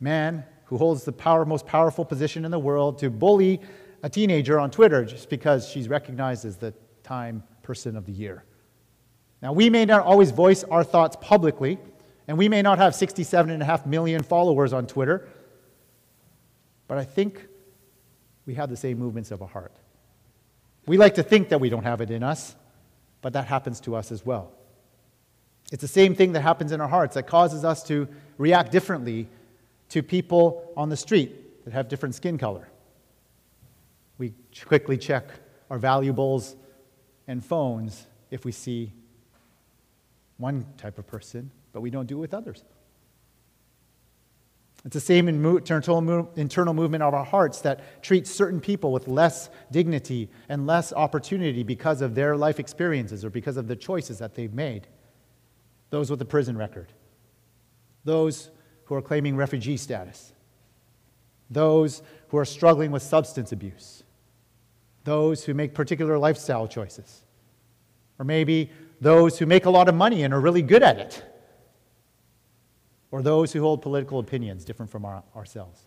man, 0.00 0.44
who 0.66 0.78
holds 0.78 1.04
the 1.04 1.12
power, 1.12 1.44
most 1.44 1.66
powerful 1.66 2.04
position 2.04 2.44
in 2.44 2.50
the 2.50 2.58
world, 2.58 2.98
to 2.98 3.10
bully 3.10 3.60
a 4.02 4.08
teenager 4.08 4.58
on 4.60 4.70
Twitter 4.70 5.04
just 5.04 5.28
because 5.28 5.68
she's 5.68 5.88
recognized 5.88 6.44
as 6.44 6.56
the 6.56 6.72
Time 7.02 7.42
Person 7.62 7.96
of 7.96 8.06
the 8.06 8.12
Year? 8.12 8.44
Now, 9.42 9.52
we 9.52 9.68
may 9.68 9.84
not 9.84 10.02
always 10.02 10.30
voice 10.30 10.64
our 10.64 10.84
thoughts 10.84 11.16
publicly, 11.20 11.78
and 12.28 12.38
we 12.38 12.48
may 12.48 12.62
not 12.62 12.78
have 12.78 12.94
67.5 12.94 13.86
million 13.86 14.22
followers 14.22 14.72
on 14.72 14.86
Twitter, 14.86 15.28
but 16.86 16.96
I 16.96 17.04
think 17.04 17.46
we 18.46 18.54
have 18.54 18.70
the 18.70 18.76
same 18.76 18.98
movements 18.98 19.30
of 19.30 19.40
a 19.40 19.46
heart. 19.46 19.72
We 20.86 20.96
like 20.96 21.14
to 21.14 21.22
think 21.22 21.48
that 21.48 21.60
we 21.60 21.70
don't 21.70 21.84
have 21.84 22.00
it 22.00 22.10
in 22.10 22.22
us, 22.22 22.54
but 23.20 23.32
that 23.32 23.46
happens 23.46 23.80
to 23.80 23.96
us 23.96 24.12
as 24.12 24.24
well. 24.24 24.52
It's 25.72 25.80
the 25.80 25.88
same 25.88 26.14
thing 26.14 26.32
that 26.32 26.42
happens 26.42 26.72
in 26.72 26.80
our 26.80 26.88
hearts 26.88 27.14
that 27.14 27.26
causes 27.26 27.64
us 27.64 27.82
to 27.84 28.06
react 28.38 28.70
differently 28.70 29.28
to 29.88 30.02
people 30.02 30.72
on 30.76 30.88
the 30.88 30.96
street 30.96 31.64
that 31.64 31.72
have 31.72 31.88
different 31.88 32.14
skin 32.14 32.38
color. 32.38 32.68
We 34.18 34.34
quickly 34.64 34.98
check 34.98 35.28
our 35.70 35.78
valuables 35.78 36.56
and 37.26 37.44
phones 37.44 38.06
if 38.30 38.44
we 38.44 38.52
see 38.52 38.92
one 40.36 40.66
type 40.76 40.98
of 40.98 41.06
person, 41.06 41.50
but 41.72 41.80
we 41.80 41.90
don't 41.90 42.06
do 42.06 42.18
it 42.18 42.20
with 42.20 42.34
others. 42.34 42.62
It's 44.84 44.92
the 44.92 45.00
same 45.00 45.28
internal 45.28 46.74
movement 46.74 47.02
of 47.02 47.14
our 47.14 47.24
hearts 47.24 47.62
that 47.62 48.02
treats 48.02 48.30
certain 48.30 48.60
people 48.60 48.92
with 48.92 49.08
less 49.08 49.48
dignity 49.70 50.28
and 50.50 50.66
less 50.66 50.92
opportunity 50.92 51.62
because 51.62 52.02
of 52.02 52.14
their 52.14 52.36
life 52.36 52.60
experiences 52.60 53.24
or 53.24 53.30
because 53.30 53.56
of 53.56 53.66
the 53.66 53.76
choices 53.76 54.18
that 54.18 54.34
they've 54.34 54.52
made. 54.52 54.86
Those 55.94 56.10
with 56.10 56.20
a 56.22 56.24
prison 56.24 56.58
record, 56.58 56.92
those 58.02 58.50
who 58.86 58.96
are 58.96 59.00
claiming 59.00 59.36
refugee 59.36 59.76
status, 59.76 60.32
those 61.48 62.02
who 62.30 62.36
are 62.36 62.44
struggling 62.44 62.90
with 62.90 63.00
substance 63.00 63.52
abuse, 63.52 64.02
those 65.04 65.44
who 65.44 65.54
make 65.54 65.72
particular 65.72 66.18
lifestyle 66.18 66.66
choices, 66.66 67.22
or 68.18 68.24
maybe 68.24 68.72
those 69.00 69.38
who 69.38 69.46
make 69.46 69.66
a 69.66 69.70
lot 69.70 69.88
of 69.88 69.94
money 69.94 70.24
and 70.24 70.34
are 70.34 70.40
really 70.40 70.62
good 70.62 70.82
at 70.82 70.98
it. 70.98 71.24
Or 73.12 73.22
those 73.22 73.52
who 73.52 73.60
hold 73.60 73.80
political 73.80 74.18
opinions 74.18 74.64
different 74.64 74.90
from 74.90 75.04
our, 75.04 75.22
ourselves. 75.36 75.80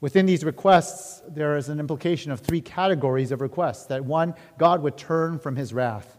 Within 0.00 0.26
these 0.26 0.42
requests, 0.42 1.22
there 1.28 1.56
is 1.56 1.68
an 1.68 1.78
implication 1.78 2.32
of 2.32 2.40
three 2.40 2.60
categories 2.60 3.30
of 3.30 3.40
requests 3.40 3.86
that 3.86 4.04
one, 4.04 4.34
God 4.58 4.82
would 4.82 4.96
turn 4.96 5.38
from 5.38 5.54
his 5.54 5.72
wrath, 5.72 6.18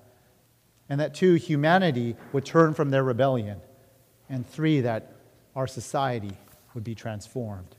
and 0.89 0.99
that 0.99 1.13
two, 1.13 1.33
humanity 1.33 2.15
would 2.33 2.45
turn 2.45 2.73
from 2.73 2.89
their 2.89 3.03
rebellion, 3.03 3.59
and 4.29 4.47
three, 4.47 4.81
that 4.81 5.13
our 5.55 5.67
society 5.67 6.37
would 6.73 6.83
be 6.83 6.95
transformed. 6.95 7.75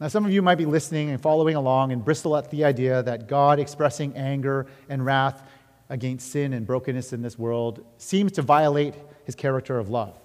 Now, 0.00 0.08
some 0.08 0.24
of 0.24 0.32
you 0.32 0.42
might 0.42 0.56
be 0.56 0.66
listening 0.66 1.10
and 1.10 1.20
following 1.20 1.54
along 1.54 1.92
and 1.92 2.04
bristle 2.04 2.36
at 2.36 2.50
the 2.50 2.64
idea 2.64 3.02
that 3.04 3.28
God 3.28 3.60
expressing 3.60 4.16
anger 4.16 4.66
and 4.88 5.04
wrath 5.04 5.48
against 5.88 6.32
sin 6.32 6.52
and 6.54 6.66
brokenness 6.66 7.12
in 7.12 7.22
this 7.22 7.38
world 7.38 7.84
seems 7.98 8.32
to 8.32 8.42
violate 8.42 8.94
his 9.24 9.34
character 9.34 9.78
of 9.78 9.90
love. 9.90 10.18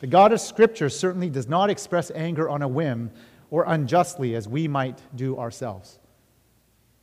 The 0.00 0.06
God 0.06 0.32
of 0.32 0.40
Scripture 0.40 0.88
certainly 0.88 1.28
does 1.28 1.48
not 1.48 1.70
express 1.70 2.10
anger 2.14 2.48
on 2.48 2.62
a 2.62 2.68
whim 2.68 3.10
or 3.50 3.64
unjustly 3.66 4.34
as 4.34 4.48
we 4.48 4.68
might 4.68 4.98
do 5.14 5.38
ourselves. 5.38 5.98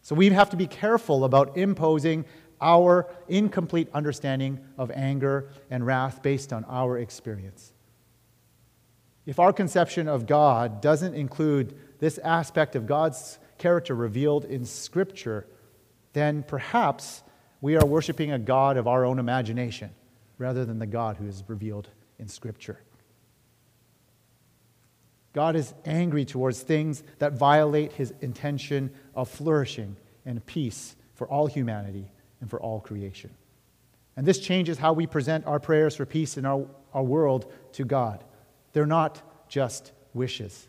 So 0.01 0.15
we 0.15 0.29
have 0.29 0.49
to 0.49 0.57
be 0.57 0.67
careful 0.67 1.23
about 1.23 1.57
imposing 1.57 2.25
our 2.63 3.07
incomplete 3.27 3.89
understanding 3.93 4.59
of 4.77 4.89
anger 4.91 5.49
and 5.69 5.85
wrath 5.85 6.23
based 6.23 6.53
on 6.53 6.63
our 6.65 6.97
experience. 6.97 7.73
If 9.25 9.39
our 9.39 9.53
conception 9.53 10.07
of 10.07 10.25
God 10.25 10.81
doesn't 10.81 11.13
include 11.13 11.77
this 11.99 12.17
aspect 12.17 12.75
of 12.75 12.87
God's 12.87 13.37
character 13.57 13.93
revealed 13.93 14.45
in 14.45 14.65
Scripture, 14.65 15.45
then 16.13 16.43
perhaps 16.43 17.23
we 17.61 17.75
are 17.75 17.85
worshiping 17.85 18.31
a 18.31 18.39
God 18.39 18.77
of 18.77 18.87
our 18.87 19.05
own 19.05 19.19
imagination 19.19 19.91
rather 20.37 20.65
than 20.65 20.79
the 20.79 20.85
God 20.85 21.17
who 21.17 21.27
is 21.27 21.43
revealed 21.47 21.89
in 22.17 22.27
Scripture. 22.27 22.79
God 25.33 25.55
is 25.55 25.73
angry 25.85 26.25
towards 26.25 26.61
things 26.61 27.03
that 27.19 27.33
violate 27.33 27.93
his 27.93 28.13
intention 28.21 28.91
of 29.15 29.29
flourishing 29.29 29.95
and 30.25 30.45
peace 30.45 30.95
for 31.15 31.27
all 31.27 31.47
humanity 31.47 32.12
and 32.43 32.49
for 32.49 32.59
all 32.59 32.81
creation. 32.81 33.29
And 34.17 34.27
this 34.27 34.37
changes 34.37 34.77
how 34.77 34.91
we 34.91 35.07
present 35.07 35.47
our 35.47 35.61
prayers 35.61 35.95
for 35.95 36.05
peace 36.05 36.37
in 36.37 36.45
our, 36.45 36.67
our 36.93 37.01
world 37.01 37.49
to 37.71 37.85
God. 37.85 38.21
They're 38.73 38.85
not 38.85 39.21
just 39.47 39.93
wishes. 40.13 40.67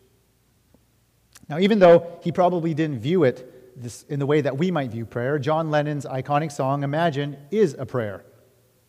Now, 1.49 1.59
even 1.59 1.81
though 1.81 2.21
he 2.23 2.31
probably 2.31 2.75
didn't 2.75 3.01
view 3.01 3.25
it 3.25 3.83
this, 3.83 4.05
in 4.05 4.21
the 4.21 4.25
way 4.25 4.41
that 4.41 4.57
we 4.57 4.71
might 4.71 4.93
view 4.93 5.05
prayer, 5.05 5.41
John 5.41 5.73
Lennon's 5.73 6.07
iconic 6.07 6.53
song, 6.53 6.85
Imagine, 6.85 7.37
is 7.51 7.75
a 7.77 7.85
prayer. 7.85 8.25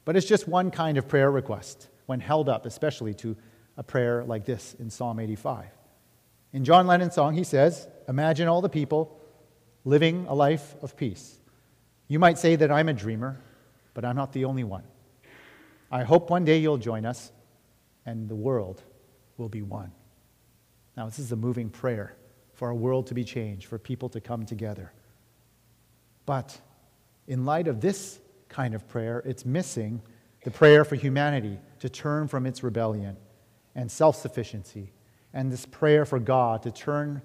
But 0.06 0.16
it's 0.16 0.28
just 0.28 0.48
one 0.48 0.70
kind 0.70 1.00
of 1.00 1.08
prayer 1.08 1.32
request 1.32 1.88
when 2.06 2.20
held 2.20 2.48
up, 2.48 2.68
especially 2.68 3.16
to 3.16 3.36
a 3.78 3.84
prayer 3.84 4.24
like 4.24 4.46
this 4.46 4.76
in 4.76 4.92
Psalm 4.92 5.20
85. 5.20 5.66
In 6.54 6.64
John 6.64 6.86
Lennon's 6.86 7.16
song, 7.16 7.34
he 7.34 7.44
says, 7.44 7.88
Imagine 8.08 8.48
all 8.48 8.62
the 8.62 8.70
people 8.70 9.20
living 9.86 10.28
a 10.30 10.36
life 10.36 10.76
of 10.84 10.96
peace. 10.96 11.40
You 12.08 12.20
might 12.20 12.38
say 12.38 12.56
that 12.56 12.72
I'm 12.72 12.90
a 12.90 12.94
dreamer, 12.94 13.40
but 13.94 14.06
I'm 14.06 14.16
not 14.16 14.34
the 14.34 14.46
only 14.46 14.64
one. 14.64 14.84
I 15.92 16.04
hope 16.04 16.30
one 16.30 16.46
day 16.46 16.58
you'll 16.58 16.78
join 16.78 17.06
us 17.06 17.32
and 18.06 18.30
the 18.30 18.36
world 18.36 18.84
will 19.38 19.50
be 19.50 19.62
one. 19.62 19.92
Now, 20.96 21.06
this 21.06 21.20
is 21.20 21.32
a 21.32 21.36
moving 21.36 21.70
prayer 21.70 22.16
for 22.54 22.70
our 22.70 22.74
world 22.74 23.08
to 23.08 23.14
be 23.14 23.24
changed, 23.24 23.66
for 23.66 23.78
people 23.78 24.08
to 24.10 24.22
come 24.22 24.46
together. 24.46 24.94
But 26.26 26.60
in 27.28 27.46
light 27.46 27.68
of 27.68 27.82
this 27.82 28.20
kind 28.50 28.74
of 28.74 28.88
prayer, 28.88 29.22
it's 29.26 29.46
missing 29.46 30.02
the 30.44 30.52
prayer 30.52 30.86
for 30.86 30.96
humanity 30.96 31.60
to 31.80 31.90
turn 31.90 32.28
from 32.28 32.46
its 32.46 32.64
rebellion 32.64 33.18
and 33.76 33.92
self 33.92 34.16
sufficiency, 34.16 34.94
and 35.34 35.52
this 35.52 35.66
prayer 35.66 36.06
for 36.06 36.20
God 36.20 36.64
to 36.64 36.72
turn 36.72 37.22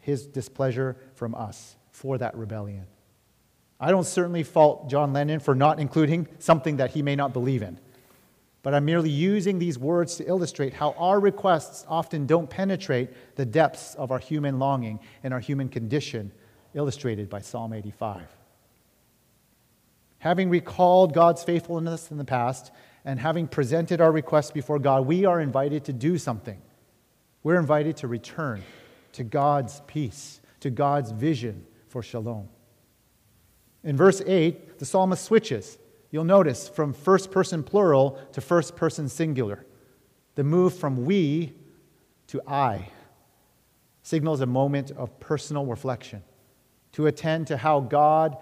his 0.00 0.26
displeasure 0.26 0.96
from 1.14 1.34
us 1.34 1.76
for 1.92 2.18
that 2.18 2.36
rebellion. 2.36 2.86
I 3.84 3.90
don't 3.90 4.06
certainly 4.06 4.44
fault 4.44 4.88
John 4.88 5.12
Lennon 5.12 5.40
for 5.40 5.54
not 5.54 5.78
including 5.78 6.26
something 6.38 6.78
that 6.78 6.92
he 6.92 7.02
may 7.02 7.16
not 7.16 7.34
believe 7.34 7.60
in, 7.60 7.78
but 8.62 8.72
I'm 8.72 8.86
merely 8.86 9.10
using 9.10 9.58
these 9.58 9.78
words 9.78 10.16
to 10.16 10.26
illustrate 10.26 10.72
how 10.72 10.92
our 10.92 11.20
requests 11.20 11.84
often 11.86 12.24
don't 12.24 12.48
penetrate 12.48 13.10
the 13.36 13.44
depths 13.44 13.94
of 13.96 14.10
our 14.10 14.18
human 14.18 14.58
longing 14.58 15.00
and 15.22 15.34
our 15.34 15.40
human 15.40 15.68
condition, 15.68 16.32
illustrated 16.72 17.28
by 17.28 17.40
Psalm 17.42 17.74
85. 17.74 18.22
Having 20.20 20.48
recalled 20.48 21.12
God's 21.12 21.44
faithfulness 21.44 22.10
in 22.10 22.16
the 22.16 22.24
past 22.24 22.72
and 23.04 23.20
having 23.20 23.46
presented 23.46 24.00
our 24.00 24.12
requests 24.12 24.50
before 24.50 24.78
God, 24.78 25.04
we 25.04 25.26
are 25.26 25.42
invited 25.42 25.84
to 25.84 25.92
do 25.92 26.16
something. 26.16 26.62
We're 27.42 27.58
invited 27.60 27.98
to 27.98 28.08
return 28.08 28.62
to 29.12 29.24
God's 29.24 29.82
peace, 29.86 30.40
to 30.60 30.70
God's 30.70 31.10
vision 31.10 31.66
for 31.88 32.02
shalom. 32.02 32.48
In 33.84 33.96
verse 33.96 34.22
8, 34.26 34.78
the 34.78 34.86
psalmist 34.86 35.24
switches. 35.24 35.78
You'll 36.10 36.24
notice 36.24 36.68
from 36.68 36.92
first 36.92 37.30
person 37.30 37.62
plural 37.62 38.18
to 38.32 38.40
first 38.40 38.76
person 38.76 39.08
singular. 39.08 39.66
The 40.34 40.44
move 40.44 40.74
from 40.74 41.04
we 41.04 41.52
to 42.28 42.40
I 42.46 42.88
signals 44.02 44.40
a 44.40 44.46
moment 44.46 44.90
of 44.90 45.20
personal 45.20 45.66
reflection 45.66 46.22
to 46.92 47.06
attend 47.06 47.48
to 47.48 47.56
how 47.56 47.80
God 47.80 48.36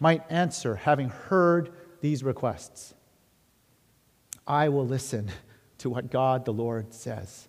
might 0.00 0.22
answer, 0.30 0.76
having 0.76 1.08
heard 1.08 1.70
these 2.00 2.22
requests. 2.22 2.94
I 4.46 4.68
will 4.68 4.86
listen 4.86 5.30
to 5.78 5.90
what 5.90 6.10
God 6.10 6.44
the 6.44 6.52
Lord 6.52 6.92
says. 6.94 7.48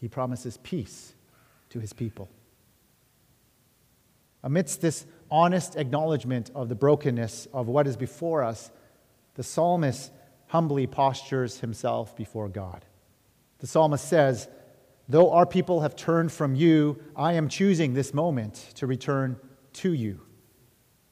He 0.00 0.08
promises 0.08 0.58
peace 0.62 1.14
to 1.70 1.80
his 1.80 1.92
people. 1.92 2.28
Amidst 4.42 4.80
this 4.80 5.04
honest 5.30 5.76
acknowledgement 5.76 6.50
of 6.54 6.68
the 6.68 6.74
brokenness 6.74 7.48
of 7.52 7.68
what 7.68 7.86
is 7.86 7.96
before 7.96 8.42
us, 8.42 8.70
the 9.34 9.42
psalmist 9.42 10.10
humbly 10.48 10.86
postures 10.86 11.60
himself 11.60 12.16
before 12.16 12.48
God. 12.48 12.84
The 13.58 13.66
psalmist 13.66 14.06
says, 14.08 14.48
Though 15.08 15.32
our 15.32 15.46
people 15.46 15.80
have 15.80 15.96
turned 15.96 16.32
from 16.32 16.54
you, 16.54 17.02
I 17.16 17.34
am 17.34 17.48
choosing 17.48 17.94
this 17.94 18.12
moment 18.12 18.54
to 18.74 18.86
return 18.86 19.38
to 19.74 19.92
you. 19.92 20.20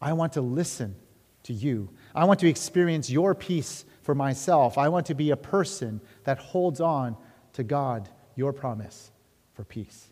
I 0.00 0.12
want 0.12 0.34
to 0.34 0.42
listen 0.42 0.96
to 1.44 1.52
you. 1.52 1.90
I 2.14 2.24
want 2.24 2.40
to 2.40 2.48
experience 2.48 3.08
your 3.10 3.34
peace 3.34 3.84
for 4.02 4.14
myself. 4.14 4.76
I 4.76 4.88
want 4.88 5.06
to 5.06 5.14
be 5.14 5.30
a 5.30 5.36
person 5.36 6.00
that 6.24 6.38
holds 6.38 6.80
on 6.80 7.16
to 7.54 7.64
God, 7.64 8.08
your 8.34 8.52
promise 8.52 9.10
for 9.54 9.64
peace. 9.64 10.10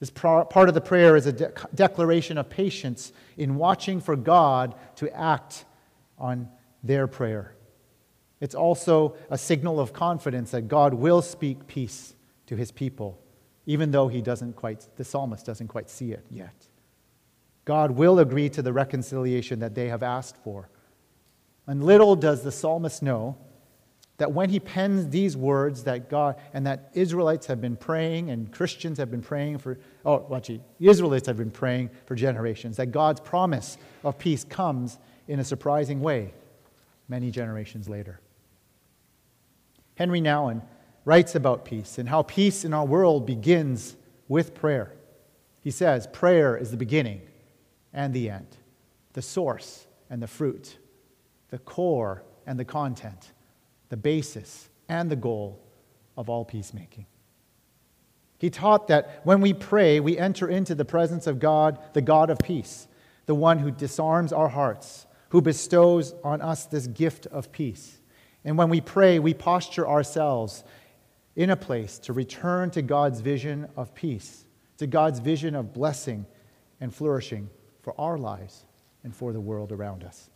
This 0.00 0.10
part 0.10 0.68
of 0.68 0.74
the 0.74 0.80
prayer 0.80 1.16
is 1.16 1.26
a 1.26 1.32
de- 1.32 1.52
declaration 1.74 2.36
of 2.36 2.50
patience 2.50 3.12
in 3.36 3.56
watching 3.56 4.00
for 4.00 4.16
God 4.16 4.74
to 4.96 5.14
act 5.16 5.64
on 6.18 6.48
their 6.82 7.06
prayer. 7.06 7.54
It's 8.40 8.54
also 8.54 9.16
a 9.30 9.38
signal 9.38 9.80
of 9.80 9.92
confidence 9.92 10.50
that 10.50 10.68
God 10.68 10.94
will 10.94 11.22
speak 11.22 11.66
peace 11.66 12.14
to 12.46 12.56
his 12.56 12.70
people, 12.70 13.18
even 13.66 13.90
though 13.90 14.08
he 14.08 14.20
doesn't 14.20 14.54
quite, 14.54 14.86
the 14.96 15.04
psalmist 15.04 15.46
doesn't 15.46 15.68
quite 15.68 15.88
see 15.88 16.12
it 16.12 16.26
yet. 16.30 16.68
God 17.64 17.92
will 17.92 18.18
agree 18.18 18.50
to 18.50 18.60
the 18.60 18.72
reconciliation 18.72 19.60
that 19.60 19.74
they 19.74 19.88
have 19.88 20.02
asked 20.02 20.36
for. 20.36 20.68
And 21.66 21.82
little 21.82 22.14
does 22.16 22.42
the 22.42 22.52
psalmist 22.52 23.02
know 23.02 23.38
that 24.16 24.32
when 24.32 24.48
he 24.48 24.60
pens 24.60 25.08
these 25.08 25.36
words 25.36 25.84
that 25.84 26.08
God 26.08 26.36
and 26.52 26.66
that 26.66 26.90
Israelites 26.94 27.46
have 27.46 27.60
been 27.60 27.76
praying 27.76 28.30
and 28.30 28.52
Christians 28.52 28.98
have 28.98 29.10
been 29.10 29.22
praying 29.22 29.58
for, 29.58 29.78
oh, 30.04 30.18
watch 30.28 30.50
actually, 30.50 30.62
Israelites 30.78 31.26
have 31.26 31.36
been 31.36 31.50
praying 31.50 31.90
for 32.06 32.14
generations, 32.14 32.76
that 32.76 32.86
God's 32.86 33.20
promise 33.20 33.76
of 34.04 34.18
peace 34.18 34.44
comes 34.44 34.98
in 35.26 35.40
a 35.40 35.44
surprising 35.44 36.00
way 36.00 36.32
many 37.08 37.30
generations 37.30 37.88
later. 37.88 38.20
Henri 39.96 40.20
Nouwen 40.20 40.62
writes 41.04 41.34
about 41.34 41.64
peace 41.64 41.98
and 41.98 42.08
how 42.08 42.22
peace 42.22 42.64
in 42.64 42.72
our 42.72 42.84
world 42.84 43.26
begins 43.26 43.96
with 44.28 44.54
prayer. 44.54 44.92
He 45.60 45.70
says, 45.70 46.06
Prayer 46.12 46.56
is 46.56 46.70
the 46.70 46.76
beginning 46.76 47.22
and 47.92 48.12
the 48.14 48.30
end, 48.30 48.56
the 49.12 49.22
source 49.22 49.86
and 50.08 50.22
the 50.22 50.26
fruit, 50.26 50.78
the 51.50 51.58
core 51.58 52.22
and 52.46 52.58
the 52.58 52.64
content, 52.64 53.32
the 53.94 53.98
basis 53.98 54.68
and 54.88 55.08
the 55.08 55.14
goal 55.14 55.56
of 56.16 56.28
all 56.28 56.44
peacemaking. 56.44 57.06
He 58.38 58.50
taught 58.50 58.88
that 58.88 59.20
when 59.22 59.40
we 59.40 59.52
pray, 59.52 60.00
we 60.00 60.18
enter 60.18 60.48
into 60.48 60.74
the 60.74 60.84
presence 60.84 61.28
of 61.28 61.38
God, 61.38 61.78
the 61.92 62.02
God 62.02 62.28
of 62.28 62.40
peace, 62.40 62.88
the 63.26 63.36
one 63.36 63.60
who 63.60 63.70
disarms 63.70 64.32
our 64.32 64.48
hearts, 64.48 65.06
who 65.28 65.40
bestows 65.40 66.12
on 66.24 66.40
us 66.42 66.66
this 66.66 66.88
gift 66.88 67.28
of 67.28 67.52
peace. 67.52 68.00
And 68.44 68.58
when 68.58 68.68
we 68.68 68.80
pray, 68.80 69.20
we 69.20 69.32
posture 69.32 69.86
ourselves 69.86 70.64
in 71.36 71.50
a 71.50 71.56
place 71.56 72.00
to 72.00 72.12
return 72.12 72.72
to 72.72 72.82
God's 72.82 73.20
vision 73.20 73.68
of 73.76 73.94
peace, 73.94 74.44
to 74.78 74.88
God's 74.88 75.20
vision 75.20 75.54
of 75.54 75.72
blessing 75.72 76.26
and 76.80 76.92
flourishing 76.92 77.48
for 77.82 77.94
our 77.96 78.18
lives 78.18 78.64
and 79.04 79.14
for 79.14 79.32
the 79.32 79.40
world 79.40 79.70
around 79.70 80.02
us. 80.02 80.30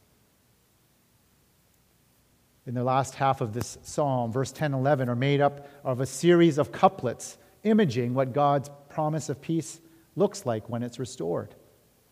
In 2.68 2.74
the 2.74 2.84
last 2.84 3.14
half 3.14 3.40
of 3.40 3.54
this 3.54 3.78
psalm, 3.80 4.30
verse 4.30 4.52
10 4.52 4.74
and 4.74 4.80
11 4.82 5.08
are 5.08 5.16
made 5.16 5.40
up 5.40 5.66
of 5.84 6.02
a 6.02 6.06
series 6.06 6.58
of 6.58 6.70
couplets 6.70 7.38
imaging 7.62 8.12
what 8.12 8.34
God's 8.34 8.68
promise 8.90 9.30
of 9.30 9.40
peace 9.40 9.80
looks 10.16 10.44
like 10.44 10.68
when 10.68 10.82
it's 10.82 10.98
restored. 10.98 11.54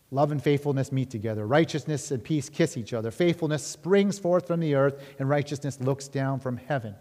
Love 0.09 0.31
and 0.31 0.41
faithfulness 0.41 0.91
meet 0.91 1.11
together. 1.11 1.45
Righteousness 1.45 2.09
and 2.09 2.23
peace 2.23 2.49
kiss 2.49 2.75
each 2.75 2.91
other. 2.91 3.11
Faithfulness 3.11 3.61
springs 3.63 4.17
forth 4.17 4.47
from 4.47 4.59
the 4.59 4.73
earth, 4.73 4.99
and 5.19 5.29
righteousness 5.29 5.79
looks 5.79 6.07
down 6.07 6.39
from 6.39 6.57
heaven. 6.57 6.95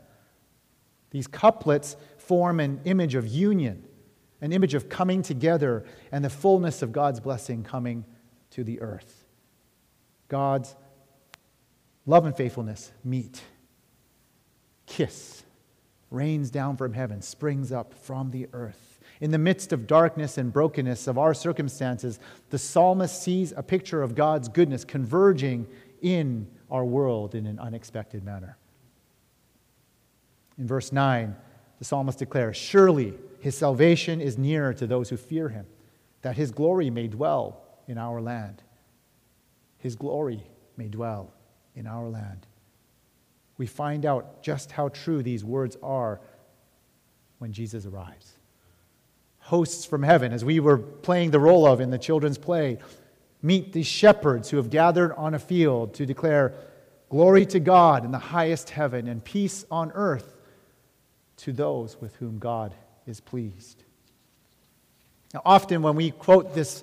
These 1.09 1.27
couplets 1.27 1.97
form 2.19 2.61
an 2.61 2.83
image 2.85 3.15
of 3.15 3.27
union, 3.27 3.89
an 4.43 4.53
image 4.53 4.75
of 4.75 4.91
coming 4.91 5.23
together, 5.23 5.87
and 6.13 6.23
the 6.23 6.29
fullness 6.29 6.83
of 6.83 6.93
God's 6.93 7.21
blessing 7.21 7.65
coming 7.65 8.05
to 8.51 8.63
the 8.65 8.83
earth. 8.83 9.25
God's 10.29 10.77
love 12.07 12.25
and 12.25 12.37
faithfulness 12.37 12.93
meet, 13.05 13.43
kiss, 14.87 15.45
rains 16.11 16.51
down 16.51 16.77
from 16.77 16.93
heaven, 16.93 17.21
springs 17.21 17.73
up 17.73 17.93
from 17.93 18.31
the 18.31 18.49
earth. 18.53 19.01
In 19.21 19.31
the 19.31 19.39
midst 19.39 19.73
of 19.73 19.87
darkness 19.87 20.39
and 20.39 20.53
brokenness 20.53 21.07
of 21.07 21.19
our 21.19 21.35
circumstances, 21.35 22.21
the 22.51 22.59
psalmist 22.59 23.23
sees 23.23 23.53
a 23.57 23.63
picture 23.63 24.03
of 24.03 24.15
God's 24.15 24.49
goodness 24.49 24.85
converging 24.85 25.67
in 26.03 26.47
our 26.71 26.85
world 26.85 27.35
in 27.35 27.47
an 27.47 27.59
unexpected 27.59 28.25
manner. 28.25 28.57
In 30.59 30.67
verse 30.67 30.93
9, 30.93 31.35
the 31.79 31.85
psalmist 31.85 32.19
declares 32.19 32.57
Surely 32.57 33.15
his 33.41 33.57
salvation 33.57 34.21
is 34.21 34.39
nearer 34.39 34.73
to 34.75 34.87
those 34.87 35.09
who 35.09 35.17
fear 35.17 35.49
him, 35.49 35.67
that 36.23 36.37
his 36.37 36.51
glory 36.51 36.91
may 36.91 37.09
dwell 37.09 37.63
in 37.89 37.99
our 37.99 38.21
land. 38.21 38.63
His 39.79 39.97
glory 39.97 40.43
may 40.77 40.89
dwell 40.89 41.33
in 41.77 41.87
our 41.87 42.09
land. 42.09 42.47
We 43.59 43.67
find 43.67 44.05
out 44.05 44.43
just 44.43 44.73
how 44.73 44.89
true 44.89 45.23
these 45.23 45.45
words 45.45 45.77
are 45.83 46.21
when 47.39 47.53
Jesus 47.53 47.87
arrives. 47.87 48.33
Hosts 49.39 49.85
from 49.85 50.03
heaven, 50.03 50.33
as 50.33 50.45
we 50.45 50.59
were 50.59 50.79
playing 50.79 51.31
the 51.31 51.39
role 51.39 51.67
of 51.67 51.81
in 51.81 51.91
the 51.91 51.99
children's 51.99 52.39
play, 52.39 52.79
meet 53.43 53.73
these 53.73 53.87
shepherds 53.87 54.51
who 54.51 54.57
have 54.57 54.71
gathered 54.71 55.13
on 55.13 55.35
a 55.35 55.39
field 55.39 55.95
to 55.95 56.07
declare 56.07 56.53
glory 57.09 57.47
to 57.47 57.61
God 57.61 58.05
in 58.05 58.11
the 58.11 58.19
highest 58.19 58.71
heaven 58.71 59.07
and 59.07 59.23
peace 59.23 59.65
on 59.71 59.93
earth 59.93 60.35
to 61.37 61.53
those 61.53 62.01
with 62.01 62.17
whom 62.17 62.39
God 62.39 62.75
is 63.07 63.21
pleased. 63.21 63.85
Now, 65.33 65.43
often 65.45 65.83
when 65.83 65.95
we 65.95 66.11
quote 66.11 66.55
this 66.55 66.83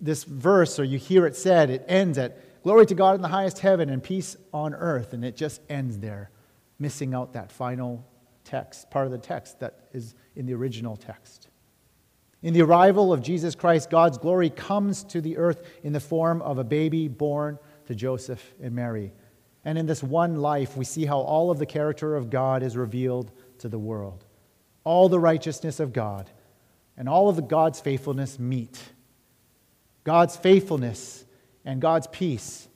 this 0.00 0.24
verse 0.24 0.78
or 0.78 0.84
you 0.84 0.98
hear 0.98 1.26
it 1.26 1.36
said, 1.36 1.70
it 1.70 1.84
ends 1.86 2.18
at 2.18 2.36
glory 2.62 2.86
to 2.86 2.94
God 2.94 3.14
in 3.14 3.22
the 3.22 3.28
highest 3.28 3.58
heaven 3.58 3.90
and 3.90 4.02
peace 4.02 4.36
on 4.52 4.74
earth. 4.74 5.12
And 5.12 5.24
it 5.24 5.36
just 5.36 5.60
ends 5.68 5.98
there, 5.98 6.30
missing 6.78 7.14
out 7.14 7.32
that 7.32 7.50
final 7.52 8.06
text, 8.44 8.90
part 8.90 9.06
of 9.06 9.12
the 9.12 9.18
text 9.18 9.60
that 9.60 9.88
is 9.92 10.14
in 10.36 10.46
the 10.46 10.54
original 10.54 10.96
text. 10.96 11.48
In 12.42 12.54
the 12.54 12.62
arrival 12.62 13.12
of 13.12 13.20
Jesus 13.20 13.54
Christ, 13.54 13.90
God's 13.90 14.16
glory 14.16 14.48
comes 14.48 15.02
to 15.04 15.20
the 15.20 15.36
earth 15.36 15.62
in 15.82 15.92
the 15.92 16.00
form 16.00 16.40
of 16.42 16.58
a 16.58 16.64
baby 16.64 17.08
born 17.08 17.58
to 17.86 17.94
Joseph 17.94 18.54
and 18.62 18.74
Mary. 18.74 19.12
And 19.64 19.76
in 19.76 19.86
this 19.86 20.02
one 20.02 20.36
life, 20.36 20.76
we 20.76 20.84
see 20.84 21.04
how 21.04 21.18
all 21.18 21.50
of 21.50 21.58
the 21.58 21.66
character 21.66 22.14
of 22.14 22.30
God 22.30 22.62
is 22.62 22.76
revealed 22.76 23.32
to 23.58 23.68
the 23.68 23.78
world. 23.78 24.24
all 24.88 25.10
the 25.10 25.20
righteousness 25.20 25.80
of 25.80 25.92
God 25.92 26.30
and 26.96 27.10
all 27.10 27.28
of 27.28 27.46
God's 27.46 27.78
faithfulness 27.78 28.38
meet. 28.38 28.80
God's 30.02 30.34
faithfulness 30.34 31.26
and 31.64 31.80
God's 31.80 32.06
peace 32.06 32.68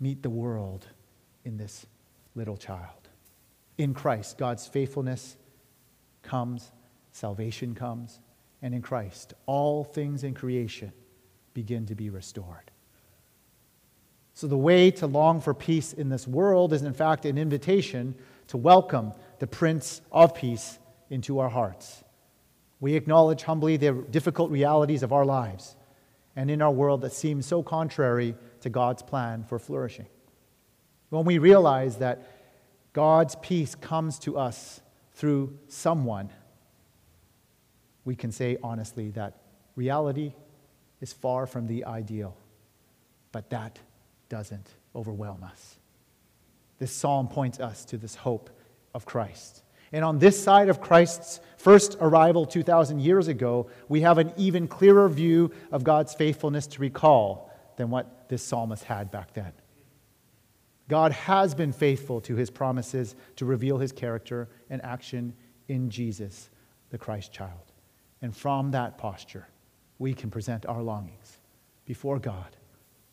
meet 0.00 0.22
the 0.22 0.30
world 0.30 0.86
in 1.44 1.56
this 1.56 1.86
little 2.34 2.56
child. 2.56 3.08
In 3.78 3.94
Christ, 3.94 4.38
God's 4.38 4.66
faithfulness 4.66 5.36
comes, 6.22 6.72
salvation 7.12 7.74
comes, 7.74 8.20
and 8.60 8.74
in 8.74 8.82
Christ, 8.82 9.34
all 9.46 9.84
things 9.84 10.24
in 10.24 10.34
creation 10.34 10.92
begin 11.54 11.86
to 11.86 11.94
be 11.94 12.10
restored. 12.10 12.70
So, 14.34 14.46
the 14.46 14.56
way 14.56 14.90
to 14.92 15.06
long 15.06 15.40
for 15.40 15.52
peace 15.52 15.92
in 15.92 16.08
this 16.08 16.26
world 16.26 16.72
is, 16.72 16.82
in 16.82 16.94
fact, 16.94 17.26
an 17.26 17.36
invitation 17.36 18.14
to 18.48 18.56
welcome 18.56 19.12
the 19.40 19.46
Prince 19.46 20.00
of 20.10 20.34
Peace 20.34 20.78
into 21.10 21.38
our 21.38 21.50
hearts. 21.50 22.02
We 22.80 22.94
acknowledge 22.94 23.42
humbly 23.42 23.76
the 23.76 23.92
difficult 23.92 24.50
realities 24.50 25.02
of 25.02 25.12
our 25.12 25.24
lives 25.24 25.76
and 26.36 26.50
in 26.50 26.62
our 26.62 26.70
world 26.70 27.02
that 27.02 27.12
seems 27.12 27.46
so 27.46 27.62
contrary 27.62 28.34
to 28.60 28.70
God's 28.70 29.02
plan 29.02 29.44
for 29.44 29.58
flourishing. 29.58 30.06
When 31.10 31.24
we 31.24 31.38
realize 31.38 31.98
that 31.98 32.26
God's 32.92 33.36
peace 33.36 33.74
comes 33.74 34.18
to 34.20 34.38
us 34.38 34.80
through 35.14 35.58
someone, 35.68 36.30
we 38.04 38.16
can 38.16 38.32
say 38.32 38.56
honestly 38.62 39.10
that 39.10 39.42
reality 39.76 40.32
is 41.00 41.12
far 41.12 41.46
from 41.46 41.66
the 41.66 41.84
ideal, 41.84 42.36
but 43.30 43.50
that 43.50 43.78
doesn't 44.28 44.68
overwhelm 44.94 45.44
us. 45.44 45.76
This 46.78 46.92
psalm 46.92 47.28
points 47.28 47.60
us 47.60 47.84
to 47.86 47.98
this 47.98 48.14
hope 48.14 48.50
of 48.94 49.04
Christ. 49.04 49.62
And 49.92 50.04
on 50.04 50.18
this 50.18 50.42
side 50.42 50.68
of 50.68 50.80
Christ's 50.80 51.40
first 51.58 51.96
arrival 52.00 52.46
2,000 52.46 53.00
years 53.00 53.28
ago, 53.28 53.68
we 53.88 54.00
have 54.00 54.18
an 54.18 54.32
even 54.36 54.66
clearer 54.66 55.08
view 55.08 55.52
of 55.70 55.84
God's 55.84 56.14
faithfulness 56.14 56.66
to 56.68 56.80
recall 56.80 57.50
than 57.76 57.90
what 57.90 58.28
this 58.28 58.42
psalmist 58.42 58.84
had 58.84 59.10
back 59.10 59.34
then. 59.34 59.52
God 60.88 61.12
has 61.12 61.54
been 61.54 61.72
faithful 61.72 62.20
to 62.22 62.36
his 62.36 62.50
promises 62.50 63.14
to 63.36 63.44
reveal 63.44 63.78
his 63.78 63.92
character 63.92 64.48
and 64.70 64.82
action 64.82 65.34
in 65.68 65.90
Jesus, 65.90 66.50
the 66.90 66.98
Christ 66.98 67.32
child. 67.32 67.72
And 68.20 68.34
from 68.36 68.70
that 68.72 68.98
posture, 68.98 69.48
we 69.98 70.14
can 70.14 70.30
present 70.30 70.66
our 70.66 70.82
longings 70.82 71.38
before 71.84 72.18
God 72.18 72.56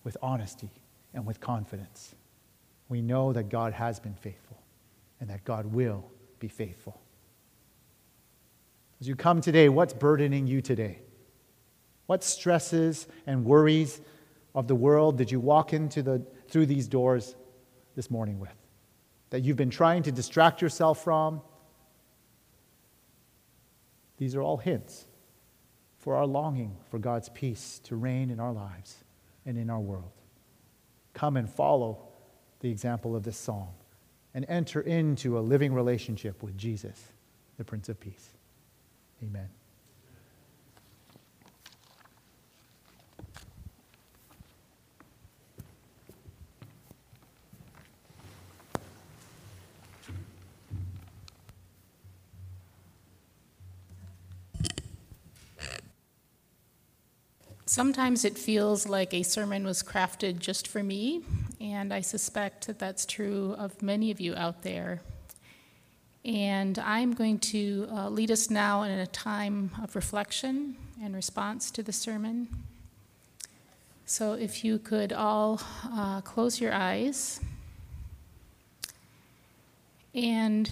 with 0.03 0.17
honesty 0.21 0.71
and 1.13 1.25
with 1.25 1.39
confidence. 1.39 2.15
We 2.87 3.01
know 3.01 3.33
that 3.33 3.49
God 3.49 3.73
has 3.73 3.99
been 3.99 4.15
faithful 4.15 4.61
and 5.19 5.29
that 5.29 5.43
God 5.43 5.65
will 5.67 6.09
be 6.39 6.47
faithful. 6.47 6.99
As 9.01 9.07
you 9.07 9.15
come 9.15 9.41
today, 9.41 9.69
what's 9.69 9.93
burdening 9.93 10.47
you 10.47 10.61
today? 10.61 10.99
What 12.05 12.23
stresses 12.23 13.07
and 13.27 13.45
worries 13.45 14.01
of 14.55 14.67
the 14.67 14.75
world 14.75 15.17
did 15.17 15.31
you 15.31 15.39
walk 15.39 15.73
into 15.73 16.01
the, 16.01 16.25
through 16.49 16.65
these 16.65 16.87
doors 16.87 17.35
this 17.95 18.09
morning 18.09 18.39
with? 18.39 18.55
That 19.29 19.41
you've 19.41 19.57
been 19.57 19.69
trying 19.69 20.03
to 20.03 20.11
distract 20.11 20.61
yourself 20.61 21.03
from? 21.03 21.41
These 24.17 24.35
are 24.35 24.41
all 24.41 24.57
hints 24.57 25.05
for 25.99 26.15
our 26.15 26.25
longing 26.25 26.75
for 26.89 26.99
God's 26.99 27.29
peace 27.29 27.79
to 27.83 27.95
reign 27.95 28.31
in 28.31 28.39
our 28.39 28.51
lives 28.51 29.03
and 29.45 29.57
in 29.57 29.69
our 29.69 29.79
world. 29.79 30.11
Come 31.13 31.37
and 31.37 31.49
follow 31.49 32.07
the 32.59 32.69
example 32.69 33.15
of 33.15 33.23
this 33.23 33.37
psalm 33.37 33.69
and 34.33 34.45
enter 34.47 34.81
into 34.81 35.37
a 35.37 35.41
living 35.41 35.73
relationship 35.73 36.43
with 36.43 36.57
Jesus, 36.57 37.11
the 37.57 37.63
Prince 37.63 37.89
of 37.89 37.99
Peace. 37.99 38.29
Amen. 39.23 39.49
Sometimes 57.69 58.25
it 58.25 58.35
feels 58.35 58.89
like 58.89 59.13
a 59.13 59.21
sermon 59.21 59.63
was 59.63 59.83
crafted 59.83 60.39
just 60.39 60.67
for 60.67 60.81
me, 60.81 61.21
and 61.61 61.93
I 61.93 62.01
suspect 62.01 62.65
that 62.65 62.79
that's 62.79 63.05
true 63.05 63.53
of 63.59 63.83
many 63.83 64.09
of 64.09 64.19
you 64.19 64.33
out 64.33 64.63
there. 64.63 65.01
And 66.25 66.79
I'm 66.79 67.13
going 67.13 67.37
to 67.53 67.87
uh, 67.91 68.09
lead 68.09 68.31
us 68.31 68.49
now 68.49 68.81
in 68.81 68.97
a 68.97 69.05
time 69.05 69.69
of 69.83 69.95
reflection 69.95 70.77
and 70.99 71.13
response 71.13 71.69
to 71.69 71.83
the 71.83 71.93
sermon. 71.93 72.47
So, 74.07 74.33
if 74.33 74.65
you 74.65 74.79
could 74.79 75.13
all 75.13 75.61
uh, 75.93 76.21
close 76.21 76.59
your 76.59 76.73
eyes 76.73 77.39
and 80.15 80.71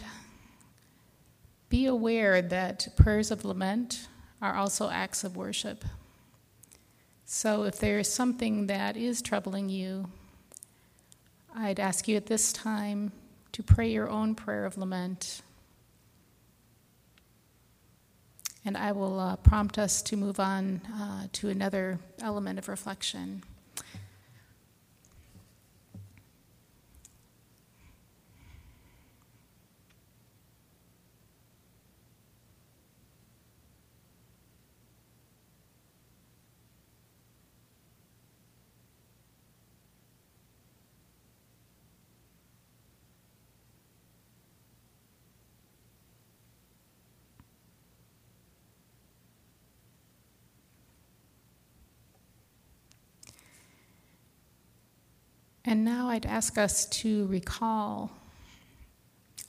be 1.70 1.86
aware 1.86 2.42
that 2.42 2.88
prayers 2.96 3.30
of 3.30 3.46
lament 3.46 4.08
are 4.42 4.56
also 4.56 4.90
acts 4.90 5.24
of 5.24 5.38
worship. 5.38 5.86
So, 7.30 7.64
if 7.64 7.78
there 7.78 8.00
is 8.00 8.10
something 8.10 8.68
that 8.68 8.96
is 8.96 9.22
troubling 9.22 9.68
you, 9.68 10.08
I'd 11.54 11.78
ask 11.78 12.08
you 12.08 12.16
at 12.16 12.28
this 12.28 12.54
time 12.54 13.12
to 13.52 13.62
pray 13.62 13.92
your 13.92 14.08
own 14.08 14.34
prayer 14.34 14.64
of 14.64 14.78
lament. 14.78 15.42
And 18.64 18.78
I 18.78 18.94
will 18.94 19.20
uh, 19.20 19.36
prompt 19.36 19.78
us 19.78 20.02
to 20.04 20.16
move 20.16 20.40
on 20.40 20.80
uh, 20.90 21.28
to 21.34 21.50
another 21.50 22.00
element 22.22 22.60
of 22.60 22.70
reflection. 22.70 23.44
And 55.68 55.84
now 55.84 56.08
I'd 56.08 56.26
ask 56.26 56.58
us 56.58 56.86
to 56.86 57.28
recall 57.28 58.10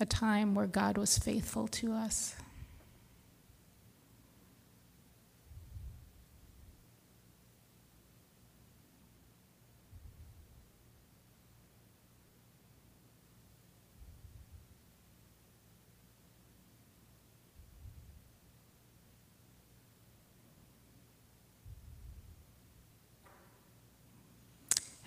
a 0.00 0.04
time 0.04 0.52
where 0.52 0.66
God 0.66 0.98
was 0.98 1.16
faithful 1.16 1.68
to 1.68 1.92
us. 1.92 2.34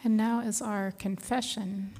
And 0.03 0.17
now, 0.17 0.41
as 0.41 0.61
our 0.61 0.91
confession, 0.91 1.93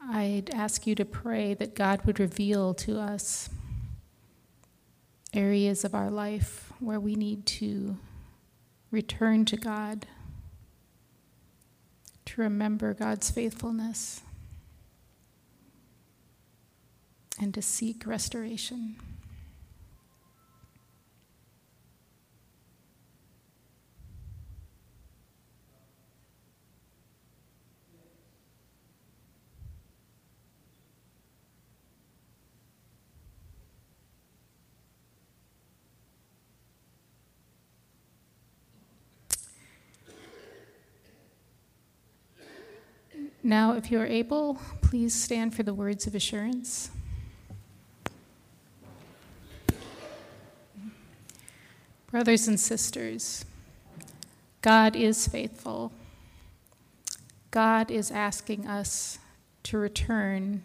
I'd 0.00 0.50
ask 0.50 0.86
you 0.86 0.94
to 0.94 1.04
pray 1.04 1.54
that 1.54 1.74
God 1.74 2.04
would 2.06 2.20
reveal 2.20 2.72
to 2.74 2.98
us 3.00 3.50
areas 5.32 5.84
of 5.84 5.94
our 5.94 6.10
life 6.10 6.72
where 6.78 7.00
we 7.00 7.14
need 7.14 7.46
to 7.46 7.96
return 8.90 9.44
to 9.46 9.56
God, 9.56 10.06
to 12.26 12.40
remember 12.40 12.94
God's 12.94 13.30
faithfulness, 13.30 14.22
and 17.40 17.52
to 17.54 17.62
seek 17.62 18.06
restoration. 18.06 18.96
Now, 43.50 43.72
if 43.72 43.90
you 43.90 43.98
are 43.98 44.06
able, 44.06 44.60
please 44.80 45.12
stand 45.12 45.56
for 45.56 45.64
the 45.64 45.74
words 45.74 46.06
of 46.06 46.14
assurance. 46.14 46.92
Brothers 52.12 52.46
and 52.46 52.60
sisters, 52.60 53.44
God 54.62 54.94
is 54.94 55.26
faithful. 55.26 55.90
God 57.50 57.90
is 57.90 58.12
asking 58.12 58.68
us 58.68 59.18
to 59.64 59.78
return 59.78 60.64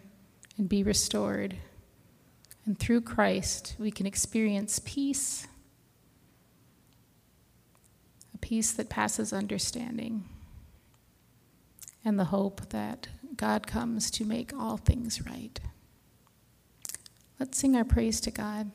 and 0.56 0.68
be 0.68 0.84
restored. 0.84 1.56
And 2.66 2.78
through 2.78 3.00
Christ, 3.00 3.74
we 3.80 3.90
can 3.90 4.06
experience 4.06 4.80
peace, 4.84 5.48
a 8.32 8.38
peace 8.38 8.70
that 8.70 8.88
passes 8.88 9.32
understanding 9.32 10.22
and 12.06 12.20
the 12.20 12.26
hope 12.26 12.68
that 12.68 13.08
God 13.36 13.66
comes 13.66 14.12
to 14.12 14.24
make 14.24 14.52
all 14.56 14.76
things 14.76 15.26
right. 15.26 15.58
Let's 17.40 17.58
sing 17.58 17.74
our 17.76 17.84
praise 17.84 18.20
to 18.20 18.30
God. 18.30 18.70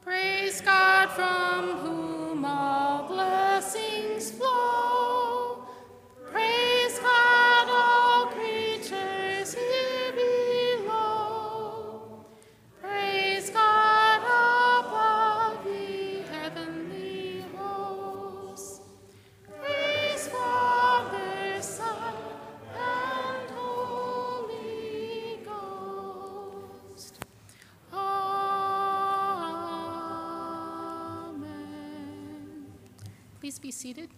Praise 0.00 0.62
God 0.62 1.10
from 1.10 1.76
whom 1.76 2.44
all 2.46 3.06
blessings 3.06 4.30
flow. 4.30 4.79
Be 33.70 33.72
seated. 33.72 34.10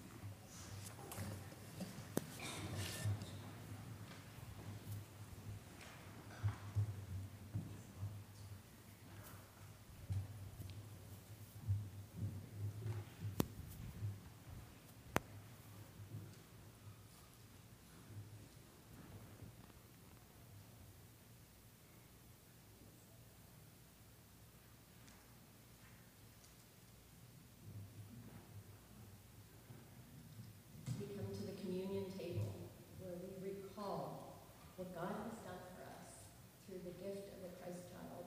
we 31.02 31.18
come 31.18 31.34
to 31.34 31.42
the 31.50 31.58
communion 31.58 32.06
table 32.14 32.54
where 33.02 33.18
we 33.18 33.34
recall 33.42 34.46
what 34.78 34.94
God 34.94 35.18
has 35.26 35.34
done 35.42 35.62
for 35.74 35.82
us 35.82 36.22
through 36.62 36.78
the 36.86 36.94
gift 37.02 37.34
of 37.34 37.42
the 37.42 37.52
Christ 37.58 37.90
child, 37.90 38.22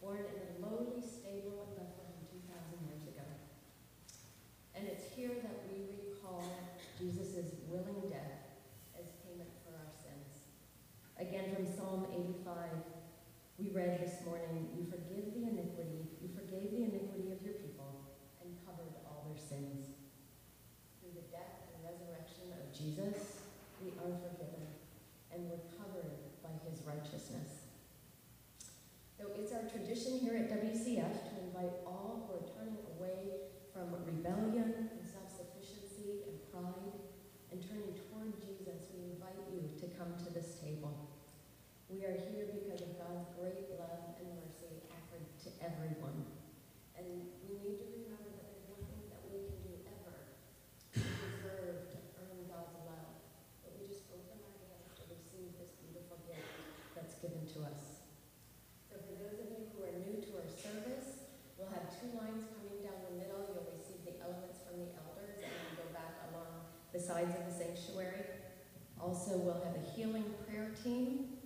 born 0.00 0.24
in 0.24 0.36
a 0.40 0.48
lowly 0.64 1.04
stable 1.04 1.68
in 1.68 1.76
Bethlehem 1.76 2.16
2,000 2.32 2.80
years 2.88 3.04
ago. 3.12 3.28
And 4.72 4.88
it's 4.88 5.12
here 5.12 5.36
that 5.36 5.68
we 5.68 6.00
recall 6.00 6.48
Jesus' 6.96 7.60
willing 7.68 8.08
death 8.08 8.56
as 8.96 9.12
payment 9.20 9.52
for 9.60 9.76
our 9.76 9.92
sins. 9.92 10.48
Again, 11.20 11.52
from 11.52 11.68
Psalm 11.68 12.08
85, 12.08 12.72
we 13.60 13.68
read 13.76 14.00
this 14.00 14.24
morning, 14.24 14.72
You 14.72 14.88
forgive 14.88 15.36
the 15.36 15.44
iniquity, 15.44 16.08
you 16.24 16.32
forgave 16.32 16.72
the 16.72 16.88
iniquity 16.88 17.36
of 17.36 17.44
your 17.44 17.60
people, 17.60 18.08
and 18.40 18.56
covered 18.64 18.96
all 19.04 19.28
their 19.28 19.36
sins. 19.36 19.92
Through 21.00 21.16
the 21.16 21.26
death 21.32 21.68
and 21.74 21.82
resurrection 21.82 22.54
of 22.54 22.67
Jesus, 22.78 23.42
we 23.82 23.90
are 23.98 24.14
forgiven 24.22 24.70
and 25.34 25.50
we're 25.50 25.66
covered 25.74 26.14
by 26.46 26.54
his 26.62 26.78
righteousness. 26.86 27.66
So 29.18 29.34
it's 29.34 29.50
our 29.50 29.66
tradition 29.66 30.22
here 30.22 30.38
at 30.38 30.46
WCF 30.46 31.10
to 31.10 31.32
invite 31.42 31.74
all 31.82 32.22
who 32.22 32.38
are 32.38 32.46
turning 32.54 32.78
away 32.94 33.50
from 33.74 33.90
rebellion 34.06 34.94
and 34.94 35.02
self-sufficiency 35.02 36.22
and 36.30 36.38
pride 36.54 36.94
and 37.50 37.58
turning 37.66 37.98
toward 37.98 38.30
Jesus, 38.38 38.86
we 38.94 39.10
invite 39.10 39.42
you 39.50 39.66
to 39.82 39.90
come 39.98 40.14
to 40.14 40.30
this 40.30 40.62
table. 40.62 40.94
We 41.90 42.06
are 42.06 42.14
here 42.14 42.46
because 42.46 42.86
of 42.86 42.94
God's 42.94 43.26
great 43.34 43.74
love 43.74 44.14
and 44.22 44.38
mercy 44.38 44.86
offered 44.94 45.26
to 45.42 45.50
everyone. 45.66 46.37
Sides 67.08 67.32
of 67.40 67.48
the 67.48 67.54
sanctuary. 67.56 68.36
Also, 69.00 69.40
we'll 69.40 69.64
have 69.64 69.72
a 69.80 69.84
healing 69.96 70.28
prayer 70.44 70.68
team 70.84 71.40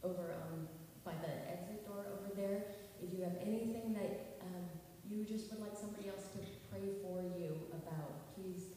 over 0.00 0.32
um, 0.32 0.64
by 1.04 1.12
the 1.20 1.32
exit 1.52 1.84
door 1.84 2.08
over 2.16 2.32
there. 2.32 2.72
If 3.04 3.12
you 3.12 3.20
have 3.20 3.36
anything 3.44 3.92
that 3.92 4.40
um, 4.40 4.64
you 5.04 5.28
just 5.28 5.52
would 5.52 5.60
like 5.60 5.76
somebody 5.76 6.08
else 6.08 6.32
to 6.32 6.40
pray 6.72 6.96
for 7.04 7.20
you 7.36 7.60
about, 7.76 8.32
please 8.32 8.72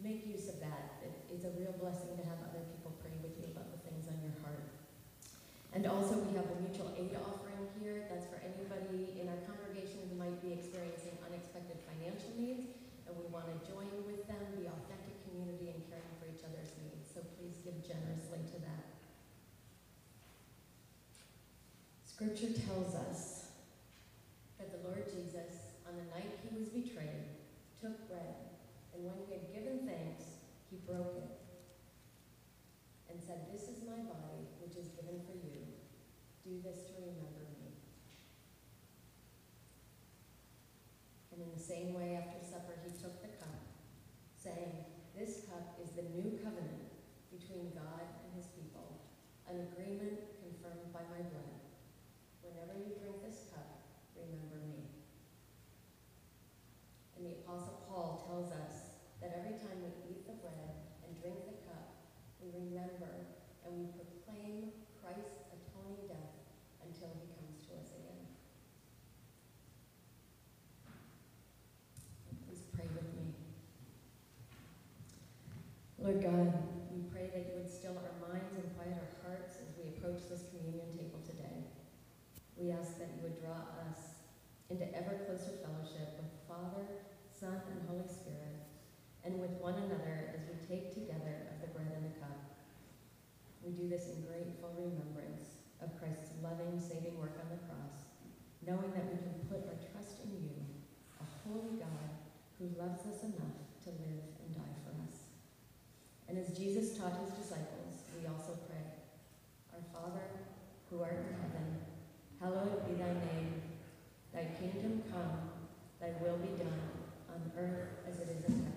make 0.00 0.24
use 0.24 0.48
of 0.48 0.56
that. 0.64 1.04
It, 1.04 1.12
it's 1.28 1.44
a 1.44 1.52
real 1.60 1.76
blessing 1.76 2.16
to 2.16 2.24
have 2.24 2.40
other 2.48 2.64
people 2.72 2.96
pray 3.04 3.12
with 3.20 3.36
you 3.36 3.52
about 3.52 3.68
the 3.76 3.80
things 3.84 4.08
on 4.08 4.16
your 4.24 4.32
heart. 4.40 4.64
And 5.76 5.84
also, 5.84 6.16
we 6.16 6.32
have 6.32 6.48
a 6.48 6.56
mutual 6.64 6.96
aid 6.96 7.12
offering 7.20 7.68
here. 7.76 8.08
That's 8.08 8.24
for 8.24 8.40
anybody 8.40 9.20
in 9.20 9.28
our 9.28 9.40
congregation 9.44 10.00
who 10.08 10.16
might 10.16 10.40
be 10.40 10.56
experiencing 10.56 11.20
unexpected 11.28 11.76
financial 11.84 12.32
needs, 12.40 12.72
and 13.04 13.12
we 13.20 13.28
want 13.28 13.52
to 13.52 13.56
join 13.68 13.88
with 14.08 14.24
them, 14.28 14.40
be 14.56 14.68
authentic 14.68 15.16
community, 15.32 15.72
and 15.72 15.80
caring 15.88 16.12
for 16.20 16.28
each 16.28 16.44
other's 16.44 16.72
needs. 16.76 17.08
So 17.08 17.24
please 17.40 17.56
give 17.64 17.80
generously 17.80 18.44
to 18.52 18.58
that. 18.68 18.84
Scripture 22.22 22.54
tells 22.70 22.94
us 22.94 23.50
that 24.54 24.70
the 24.70 24.78
Lord 24.86 25.02
Jesus, 25.10 25.74
on 25.82 25.98
the 25.98 26.06
night 26.14 26.38
he 26.46 26.54
was 26.54 26.70
betrayed, 26.70 27.34
took 27.82 27.98
bread, 28.06 28.62
and 28.94 29.02
when 29.02 29.18
he 29.26 29.34
had 29.34 29.50
given 29.50 29.82
thanks, 29.82 30.46
he 30.70 30.78
broke 30.86 31.18
it 31.18 31.34
and 33.10 33.18
said, 33.18 33.50
This 33.50 33.66
is 33.66 33.82
my 33.82 33.98
body, 34.06 34.46
which 34.62 34.78
is 34.78 34.94
given 34.94 35.18
for 35.26 35.34
you. 35.34 35.66
Do 36.46 36.62
this 36.62 36.86
to 36.94 37.02
remember 37.02 37.42
me. 37.58 37.74
And 41.34 41.42
in 41.42 41.50
the 41.50 41.58
same 41.58 41.90
way, 41.90 42.14
after 42.14 42.38
supper, 42.38 42.78
he 42.86 42.94
took 43.02 43.18
the 43.18 43.34
cup, 43.34 43.66
saying, 44.38 44.86
This 45.18 45.42
cup 45.50 45.74
is 45.82 45.90
the 45.98 46.06
new 46.14 46.38
covenant 46.38 46.86
between 47.34 47.74
God 47.74 48.06
and 48.22 48.30
his 48.38 48.46
people, 48.54 49.10
an 49.50 49.66
agreement 49.74 50.22
confirmed 50.38 50.86
by 50.94 51.02
my 51.10 51.26
blood. 51.26 51.61
Whenever 52.62 52.78
you 52.78 52.94
drink 52.94 53.18
this 53.26 53.50
cup, 53.50 53.90
remember 54.14 54.62
me. 54.70 54.86
And 57.18 57.26
the 57.26 57.42
Apostle 57.42 57.82
Paul 57.90 58.22
tells 58.22 58.54
us 58.54 58.94
that 59.18 59.34
every 59.34 59.58
time 59.58 59.82
we 59.82 59.90
eat 60.06 60.22
the 60.30 60.38
bread 60.38 60.70
and 61.02 61.10
drink 61.18 61.42
the 61.42 61.58
cup, 61.66 61.90
we 62.38 62.54
remember 62.54 63.34
and 63.66 63.82
we 63.82 63.90
proclaim 63.98 64.70
Christ's 65.02 65.42
atoning 65.50 66.06
death 66.06 66.38
until 66.86 67.10
he 67.18 67.26
comes 67.34 67.66
to 67.66 67.74
us 67.82 67.98
again. 67.98 68.30
Please 72.46 72.62
pray 72.70 72.86
with 72.94 73.10
me. 73.18 73.26
Lord 75.98 76.22
God, 76.22 76.71
with 89.52 89.60
one 89.60 89.76
another 89.84 90.32
as 90.32 90.48
we 90.48 90.56
take 90.64 90.96
together 90.96 91.52
of 91.52 91.60
the 91.60 91.68
bread 91.76 91.92
and 91.92 92.08
the 92.08 92.16
cup. 92.16 92.56
We 93.60 93.76
do 93.76 93.84
this 93.84 94.08
in 94.08 94.24
grateful 94.24 94.72
remembrance 94.80 95.60
of 95.84 95.92
Christ's 96.00 96.32
loving, 96.40 96.80
saving 96.80 97.20
work 97.20 97.36
on 97.36 97.52
the 97.52 97.60
cross, 97.68 98.08
knowing 98.64 98.96
that 98.96 99.12
we 99.12 99.20
can 99.20 99.36
put 99.52 99.68
our 99.68 99.76
trust 99.92 100.24
in 100.24 100.32
you, 100.40 100.56
a 101.20 101.26
holy 101.44 101.76
God 101.76 102.08
who 102.56 102.72
loves 102.80 103.04
us 103.04 103.28
enough 103.28 103.60
to 103.84 103.92
live 104.00 104.24
and 104.40 104.56
die 104.56 104.76
for 104.88 104.96
us. 105.04 105.28
And 106.32 106.40
as 106.40 106.56
Jesus 106.56 106.96
taught 106.96 107.20
his 107.20 107.36
disciples, 107.36 108.08
we 108.16 108.24
also 108.24 108.56
pray, 108.72 109.04
Our 109.76 109.84
Father, 109.92 110.48
who 110.88 111.04
art 111.04 111.20
in 111.28 111.36
heaven, 111.44 111.68
hallowed 112.40 112.88
be 112.88 112.96
thy 112.96 113.12
name. 113.36 113.60
Thy 114.32 114.48
kingdom 114.56 115.04
come, 115.12 115.52
thy 116.00 116.16
will 116.24 116.40
be 116.40 116.56
done, 116.56 116.88
on 117.28 117.52
earth 117.60 118.00
as 118.08 118.16
it 118.16 118.32
is 118.32 118.48
in 118.48 118.64
heaven. 118.64 118.71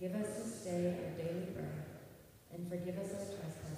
Give 0.00 0.14
us 0.14 0.28
this 0.28 0.64
day 0.64 0.96
our 0.96 1.12
daily 1.22 1.52
bread, 1.52 1.84
and 2.54 2.66
forgive 2.70 2.96
us 2.96 3.12
our 3.12 3.20
trespasses 3.20 3.69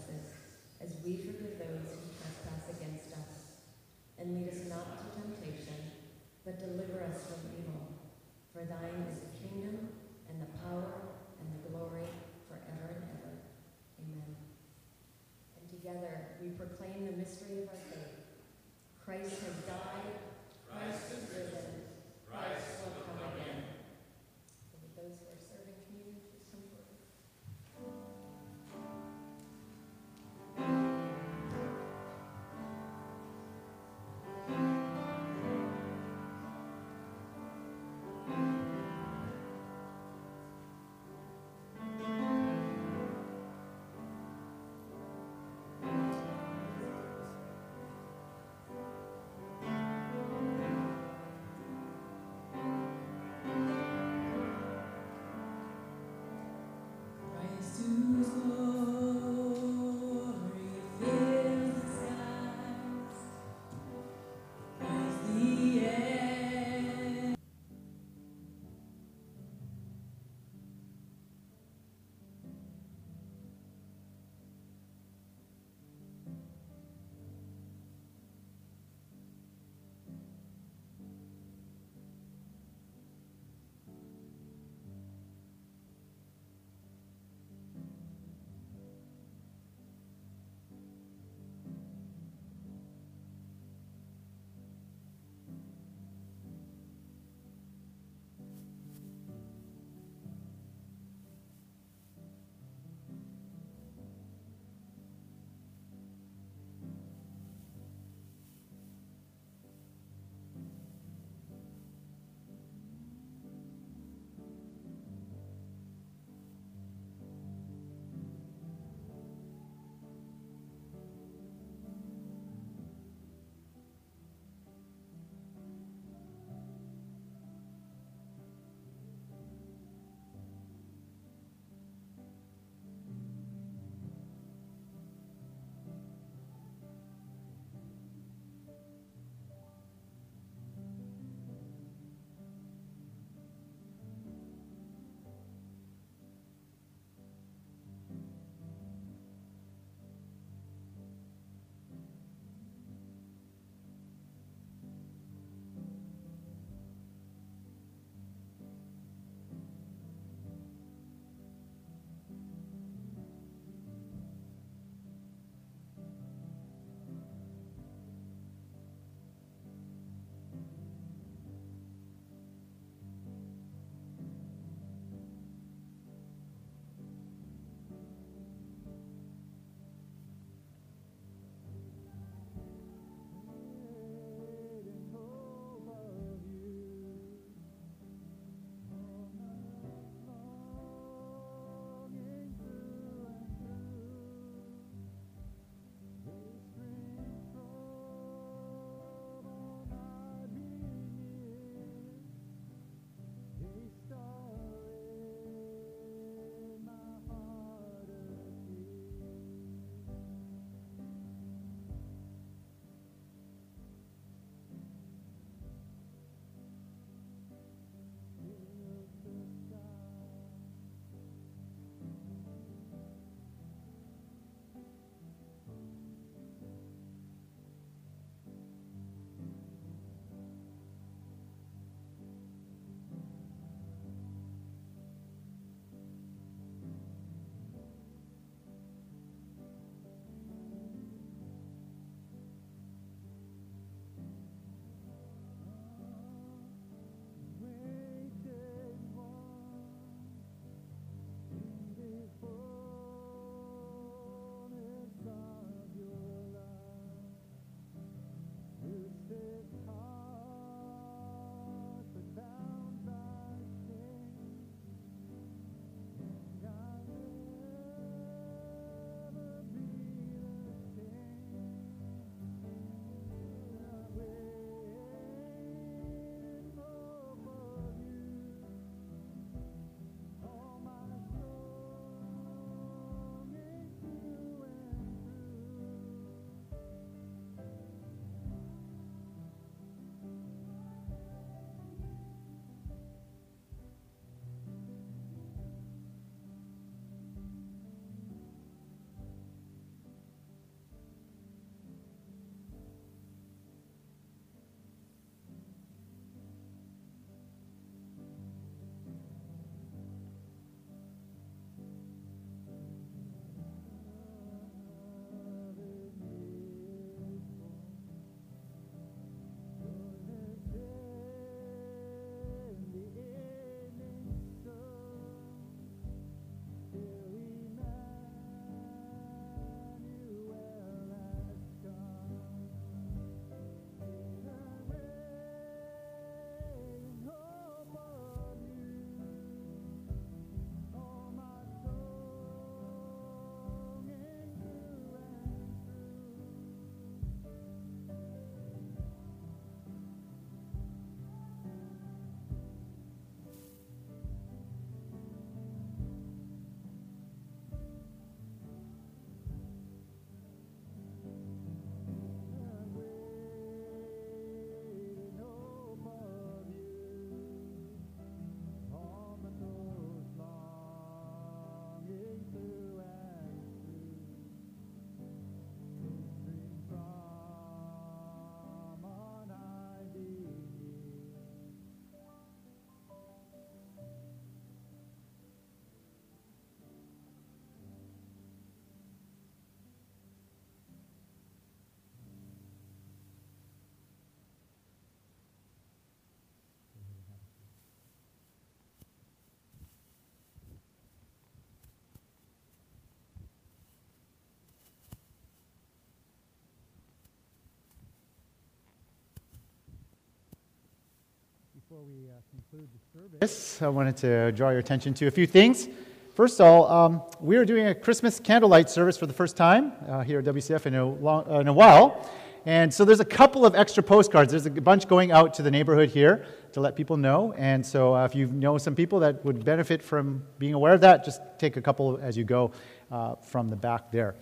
Before 411.93 412.07
we 412.07 412.31
uh, 412.31 412.41
conclude 412.51 412.89
the 412.95 413.21
service, 413.21 413.83
I 413.83 413.89
wanted 413.89 414.17
to 414.19 414.51
draw 414.53 414.71
your 414.71 414.79
attention 414.79 415.13
to 415.13 415.27
a 415.27 415.31
few 415.31 415.47
things. 415.47 415.91
First 416.35 416.59
of 416.59 416.67
all, 416.67 416.91
um, 416.91 417.23
we 417.39 417.57
are 417.57 417.67
doing 417.67 417.89
a 417.89 417.95
Christmas 417.95 418.41
candlelight 418.41 418.89
service 418.89 419.19
for 419.19 419.27
the 419.27 419.35
first 419.35 419.59
time 419.59 419.93
uh, 420.09 420.23
here 420.23 420.39
at 420.39 420.47
WCF 420.47 420.87
in 420.87 420.95
a, 420.95 421.05
long, 421.05 421.45
uh, 421.47 421.59
in 421.59 421.69
a 421.69 421.73
while. 421.73 422.27
And 422.65 422.95
so 422.95 423.05
there's 423.05 423.21
a 423.21 423.27
couple 423.27 423.67
of 423.67 423.75
extra 423.75 424.03
postcards. 424.03 424.53
There's 424.53 424.65
a 424.65 424.71
bunch 424.71 425.07
going 425.07 425.33
out 425.33 425.53
to 425.53 425.63
the 425.63 425.71
neighborhood 425.71 426.09
here 426.09 426.47
to 426.73 426.81
let 426.81 426.97
people 426.97 427.19
know. 427.19 427.53
And 427.59 427.85
so 427.85 428.17
uh, 428.17 428.25
if 428.25 428.35
you 428.35 428.47
know 428.47 428.79
some 428.79 428.95
people 428.95 429.21
that 429.21 429.45
would 429.45 429.63
benefit 429.63 430.03
from 430.03 430.45
being 430.59 430.73
aware 430.73 430.95
of 430.95 431.03
that, 431.03 431.27
just 431.27 431.43
take 431.59 431.77
a 431.77 431.83
couple 431.83 432.19
as 432.23 432.39
you 432.39 432.45
go 432.45 432.73
uh, 433.11 433.35
from 433.35 433.69
the 433.69 433.77
back 433.77 434.11
there. 434.11 434.35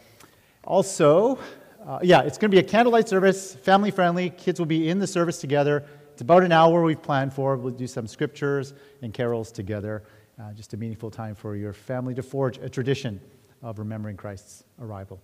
Also, 0.62 1.36
uh, 1.84 1.98
yeah, 2.00 2.20
it's 2.20 2.38
going 2.38 2.50
to 2.50 2.54
be 2.54 2.60
a 2.60 2.68
candlelight 2.68 3.08
service, 3.08 3.56
family 3.56 3.90
friendly. 3.90 4.30
Kids 4.30 4.60
will 4.60 4.66
be 4.66 4.88
in 4.88 5.00
the 5.00 5.06
service 5.06 5.40
together. 5.40 5.84
It's 6.20 6.22
about 6.22 6.42
an 6.42 6.52
hour 6.52 6.82
we've 6.82 7.00
planned 7.00 7.32
for. 7.32 7.56
We'll 7.56 7.72
do 7.72 7.86
some 7.86 8.06
scriptures 8.06 8.74
and 9.00 9.14
carols 9.14 9.50
together. 9.50 10.02
Uh, 10.38 10.52
just 10.52 10.74
a 10.74 10.76
meaningful 10.76 11.10
time 11.10 11.34
for 11.34 11.56
your 11.56 11.72
family 11.72 12.14
to 12.14 12.22
forge 12.22 12.58
a 12.58 12.68
tradition 12.68 13.18
of 13.62 13.78
remembering 13.78 14.18
Christ's 14.18 14.64
arrival. 14.82 15.18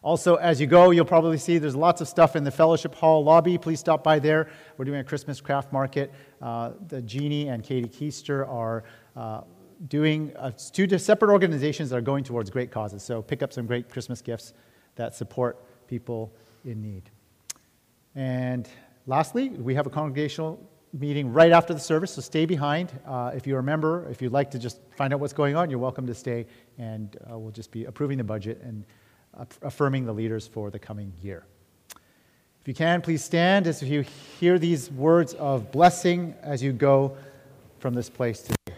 Also, 0.00 0.36
as 0.36 0.62
you 0.62 0.66
go, 0.66 0.92
you'll 0.92 1.04
probably 1.04 1.36
see 1.36 1.58
there's 1.58 1.76
lots 1.76 2.00
of 2.00 2.08
stuff 2.08 2.36
in 2.36 2.42
the 2.42 2.50
fellowship 2.50 2.94
hall 2.94 3.22
lobby. 3.22 3.58
Please 3.58 3.80
stop 3.80 4.02
by 4.02 4.18
there. 4.18 4.48
We're 4.78 4.86
doing 4.86 5.00
a 5.00 5.04
Christmas 5.04 5.42
craft 5.42 5.74
market. 5.74 6.10
Uh, 6.40 6.70
the 6.88 7.02
Jeannie 7.02 7.48
and 7.48 7.62
Katie 7.62 7.86
Keister 7.86 8.48
are 8.48 8.84
uh, 9.14 9.42
doing 9.88 10.34
uh, 10.38 10.52
two 10.72 10.88
separate 10.96 11.30
organizations 11.30 11.90
that 11.90 11.98
are 11.98 12.00
going 12.00 12.24
towards 12.24 12.48
great 12.48 12.70
causes. 12.70 13.02
So 13.02 13.20
pick 13.20 13.42
up 13.42 13.52
some 13.52 13.66
great 13.66 13.90
Christmas 13.90 14.22
gifts 14.22 14.54
that 14.96 15.14
support 15.14 15.62
people 15.86 16.32
in 16.64 16.80
need. 16.80 17.10
And 18.14 18.66
lastly, 19.06 19.50
we 19.50 19.74
have 19.74 19.86
a 19.86 19.90
congregational 19.90 20.60
meeting 20.92 21.32
right 21.32 21.52
after 21.52 21.72
the 21.72 21.80
service, 21.80 22.12
so 22.12 22.20
stay 22.20 22.44
behind. 22.44 22.92
Uh, 23.06 23.32
if 23.34 23.46
you're 23.46 23.60
a 23.60 23.62
member, 23.62 24.06
if 24.10 24.20
you'd 24.20 24.32
like 24.32 24.50
to 24.50 24.58
just 24.58 24.78
find 24.96 25.12
out 25.12 25.20
what's 25.20 25.32
going 25.32 25.56
on, 25.56 25.70
you're 25.70 25.78
welcome 25.78 26.06
to 26.06 26.14
stay, 26.14 26.46
and 26.78 27.16
uh, 27.30 27.38
we'll 27.38 27.50
just 27.50 27.70
be 27.70 27.86
approving 27.86 28.18
the 28.18 28.24
budget 28.24 28.60
and 28.62 28.84
affirming 29.62 30.04
the 30.04 30.12
leaders 30.12 30.46
for 30.46 30.70
the 30.70 30.78
coming 30.78 31.12
year. 31.22 31.46
If 32.60 32.68
you 32.68 32.74
can, 32.74 33.00
please 33.00 33.24
stand 33.24 33.66
as 33.66 33.82
you 33.82 34.02
hear 34.38 34.58
these 34.58 34.90
words 34.90 35.34
of 35.34 35.72
blessing 35.72 36.34
as 36.42 36.62
you 36.62 36.72
go 36.72 37.16
from 37.78 37.94
this 37.94 38.08
place 38.08 38.42
today. 38.42 38.76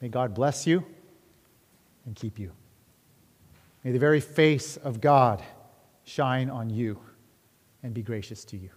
May 0.00 0.08
God 0.08 0.34
bless 0.34 0.66
you 0.66 0.84
and 2.06 2.14
keep 2.14 2.38
you. 2.38 2.52
May 3.82 3.92
the 3.92 3.98
very 3.98 4.20
face 4.20 4.76
of 4.76 5.00
God 5.00 5.42
shine 6.04 6.48
on 6.48 6.70
you 6.70 6.98
and 7.86 7.94
be 7.94 8.02
gracious 8.02 8.44
to 8.44 8.56
you. 8.56 8.70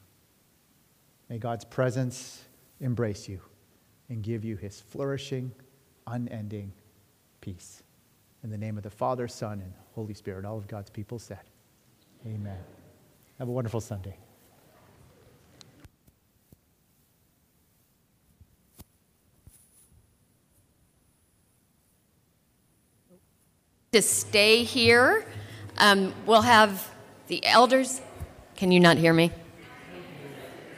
May 1.29 1.39
God's 1.39 1.65
presence 1.65 2.43
embrace 2.79 3.27
you 3.27 3.41
and 4.07 4.21
give 4.21 4.45
you 4.45 4.55
his 4.55 4.79
flourishing, 4.79 5.51
unending 6.05 6.71
peace. 7.41 7.81
In 8.43 8.51
the 8.51 8.57
name 8.57 8.77
of 8.77 8.83
the 8.83 8.89
Father, 8.91 9.27
Son, 9.27 9.61
and 9.61 9.73
Holy 9.95 10.13
Spirit, 10.13 10.45
all 10.45 10.59
of 10.59 10.67
God's 10.67 10.91
people 10.91 11.17
said, 11.17 11.39
Amen. 12.23 12.59
Have 13.39 13.47
a 13.47 13.51
wonderful 13.51 13.81
Sunday. 13.81 14.15
To 23.91 24.03
stay 24.03 24.63
here, 24.63 25.25
um, 25.79 26.13
we'll 26.27 26.43
have 26.43 26.91
the 27.25 27.43
elders. 27.43 28.01
Can 28.59 28.73
you 28.73 28.81
not 28.81 28.97
hear 28.97 29.13
me? 29.13 29.31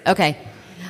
Okay. 0.05 0.37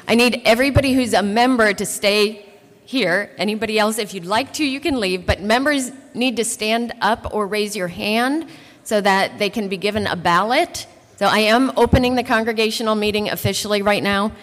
I 0.09 0.15
need 0.15 0.41
everybody 0.43 0.91
who's 0.91 1.13
a 1.13 1.23
member 1.23 1.71
to 1.71 1.85
stay 1.85 2.45
here. 2.83 3.31
Anybody 3.37 3.79
else, 3.79 3.97
if 3.97 4.13
you'd 4.13 4.25
like 4.25 4.51
to, 4.55 4.65
you 4.65 4.81
can 4.81 4.99
leave, 4.99 5.25
but 5.25 5.39
members 5.39 5.91
need 6.13 6.35
to 6.35 6.43
stand 6.43 6.91
up 6.99 7.33
or 7.33 7.47
raise 7.47 7.77
your 7.77 7.87
hand 7.87 8.49
so 8.83 8.99
that 8.99 9.39
they 9.39 9.49
can 9.49 9.69
be 9.69 9.77
given 9.77 10.05
a 10.05 10.17
ballot. 10.17 10.85
So 11.15 11.27
I 11.27 11.39
am 11.39 11.71
opening 11.77 12.15
the 12.15 12.23
congregational 12.23 12.95
meeting 12.95 13.29
officially 13.29 13.81
right 13.81 14.03
now. 14.03 14.33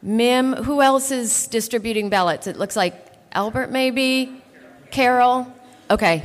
Mim, 0.00 0.52
who 0.52 0.80
else 0.80 1.10
is 1.10 1.48
distributing 1.48 2.08
ballots? 2.08 2.46
It 2.46 2.56
looks 2.56 2.76
like 2.76 2.94
Albert, 3.32 3.72
maybe? 3.72 4.40
Carol? 4.92 5.52
Okay. 5.90 6.22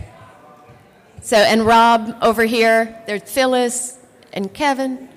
So, 1.24 1.38
and 1.38 1.66
Rob 1.66 2.16
over 2.22 2.46
here. 2.46 3.02
There's 3.08 3.24
Phyllis 3.24 3.98
and 4.32 4.54
Kevin. 4.54 5.10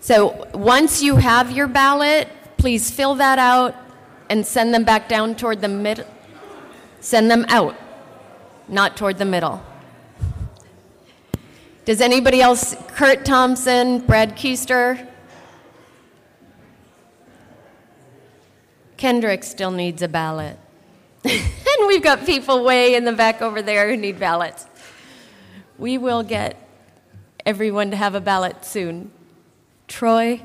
So 0.00 0.48
once 0.54 1.02
you 1.02 1.16
have 1.16 1.50
your 1.50 1.66
ballot, 1.66 2.28
please 2.56 2.90
fill 2.90 3.16
that 3.16 3.38
out 3.38 3.74
and 4.28 4.46
send 4.46 4.72
them 4.72 4.84
back 4.84 5.08
down 5.08 5.34
toward 5.34 5.60
the 5.60 5.68
middle. 5.68 6.06
Send 7.00 7.30
them 7.30 7.44
out, 7.48 7.76
not 8.68 8.96
toward 8.96 9.18
the 9.18 9.24
middle. 9.24 9.62
Does 11.84 12.00
anybody 12.00 12.40
else? 12.40 12.76
Kurt 12.88 13.24
Thompson, 13.24 14.00
Brad 14.00 14.36
Keister? 14.36 15.08
Kendrick 18.98 19.44
still 19.44 19.70
needs 19.70 20.02
a 20.02 20.08
ballot. 20.08 20.58
and 21.24 21.86
we've 21.86 22.02
got 22.02 22.26
people 22.26 22.64
way 22.64 22.94
in 22.94 23.04
the 23.04 23.12
back 23.12 23.40
over 23.40 23.62
there 23.62 23.88
who 23.88 23.96
need 23.96 24.18
ballots. 24.18 24.66
We 25.78 25.96
will 25.96 26.22
get 26.22 26.56
everyone 27.46 27.90
to 27.92 27.96
have 27.96 28.14
a 28.14 28.20
ballot 28.20 28.64
soon. 28.64 29.12
Troy? 29.88 30.40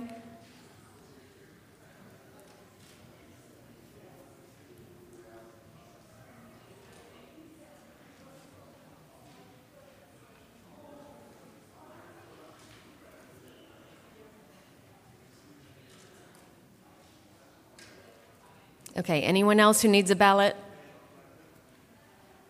Okay, 18.96 19.22
anyone 19.22 19.60
else 19.60 19.82
who 19.82 19.88
needs 19.88 20.10
a 20.12 20.16
ballot? 20.16 20.56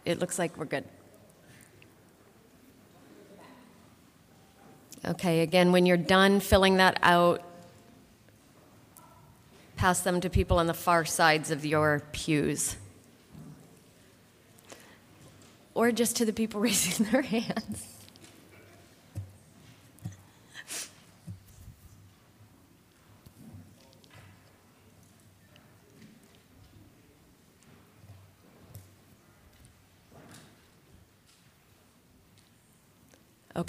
It 0.06 0.20
looks 0.20 0.38
like 0.38 0.56
we're 0.58 0.66
good. 0.66 0.86
Okay, 5.06 5.42
again, 5.42 5.72
when 5.72 5.86
you're 5.86 5.98
done 5.98 6.40
filling 6.40 6.78
that 6.78 6.98
out, 7.04 7.44
pass 9.76 10.00
them 10.00 10.22
to 10.22 10.30
people 10.30 10.60
on 10.60 10.68
the 10.68 10.74
far 10.74 11.04
sides 11.04 11.52
of 11.52 11.66
your 11.66 12.04
pews. 12.14 12.78
Or 15.74 15.92
just 15.92 16.16
to 16.18 16.26
the 16.26 16.32
people 16.32 16.62
raising 16.62 17.06
their 17.08 17.22
hands. 17.22 18.03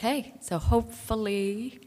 Okay, 0.04 0.34
so 0.42 0.58
hopefully. 0.58 1.80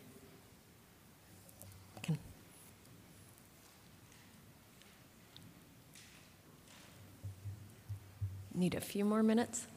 Need 8.55 8.73
a 8.73 8.81
few 8.81 9.05
more 9.05 9.21
minutes? 9.21 9.67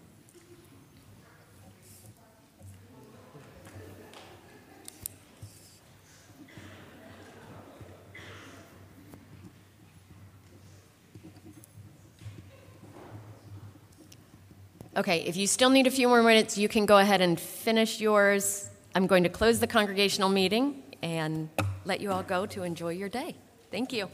Okay, 15.00 15.22
if 15.22 15.34
you 15.34 15.46
still 15.46 15.70
need 15.70 15.86
a 15.86 15.90
few 15.90 16.08
more 16.08 16.22
minutes, 16.22 16.58
you 16.58 16.68
can 16.68 16.84
go 16.84 16.98
ahead 16.98 17.22
and 17.22 17.40
finish 17.40 18.02
yours. 18.02 18.68
I'm 18.94 19.06
going 19.06 19.22
to 19.22 19.30
close 19.30 19.58
the 19.58 19.66
congregational 19.66 20.28
meeting 20.28 20.82
and 21.00 21.48
let 21.86 22.02
you 22.02 22.12
all 22.12 22.22
go 22.22 22.44
to 22.44 22.64
enjoy 22.64 22.90
your 22.90 23.08
day. 23.08 23.34
Thank 23.70 23.94
you. 23.94 24.10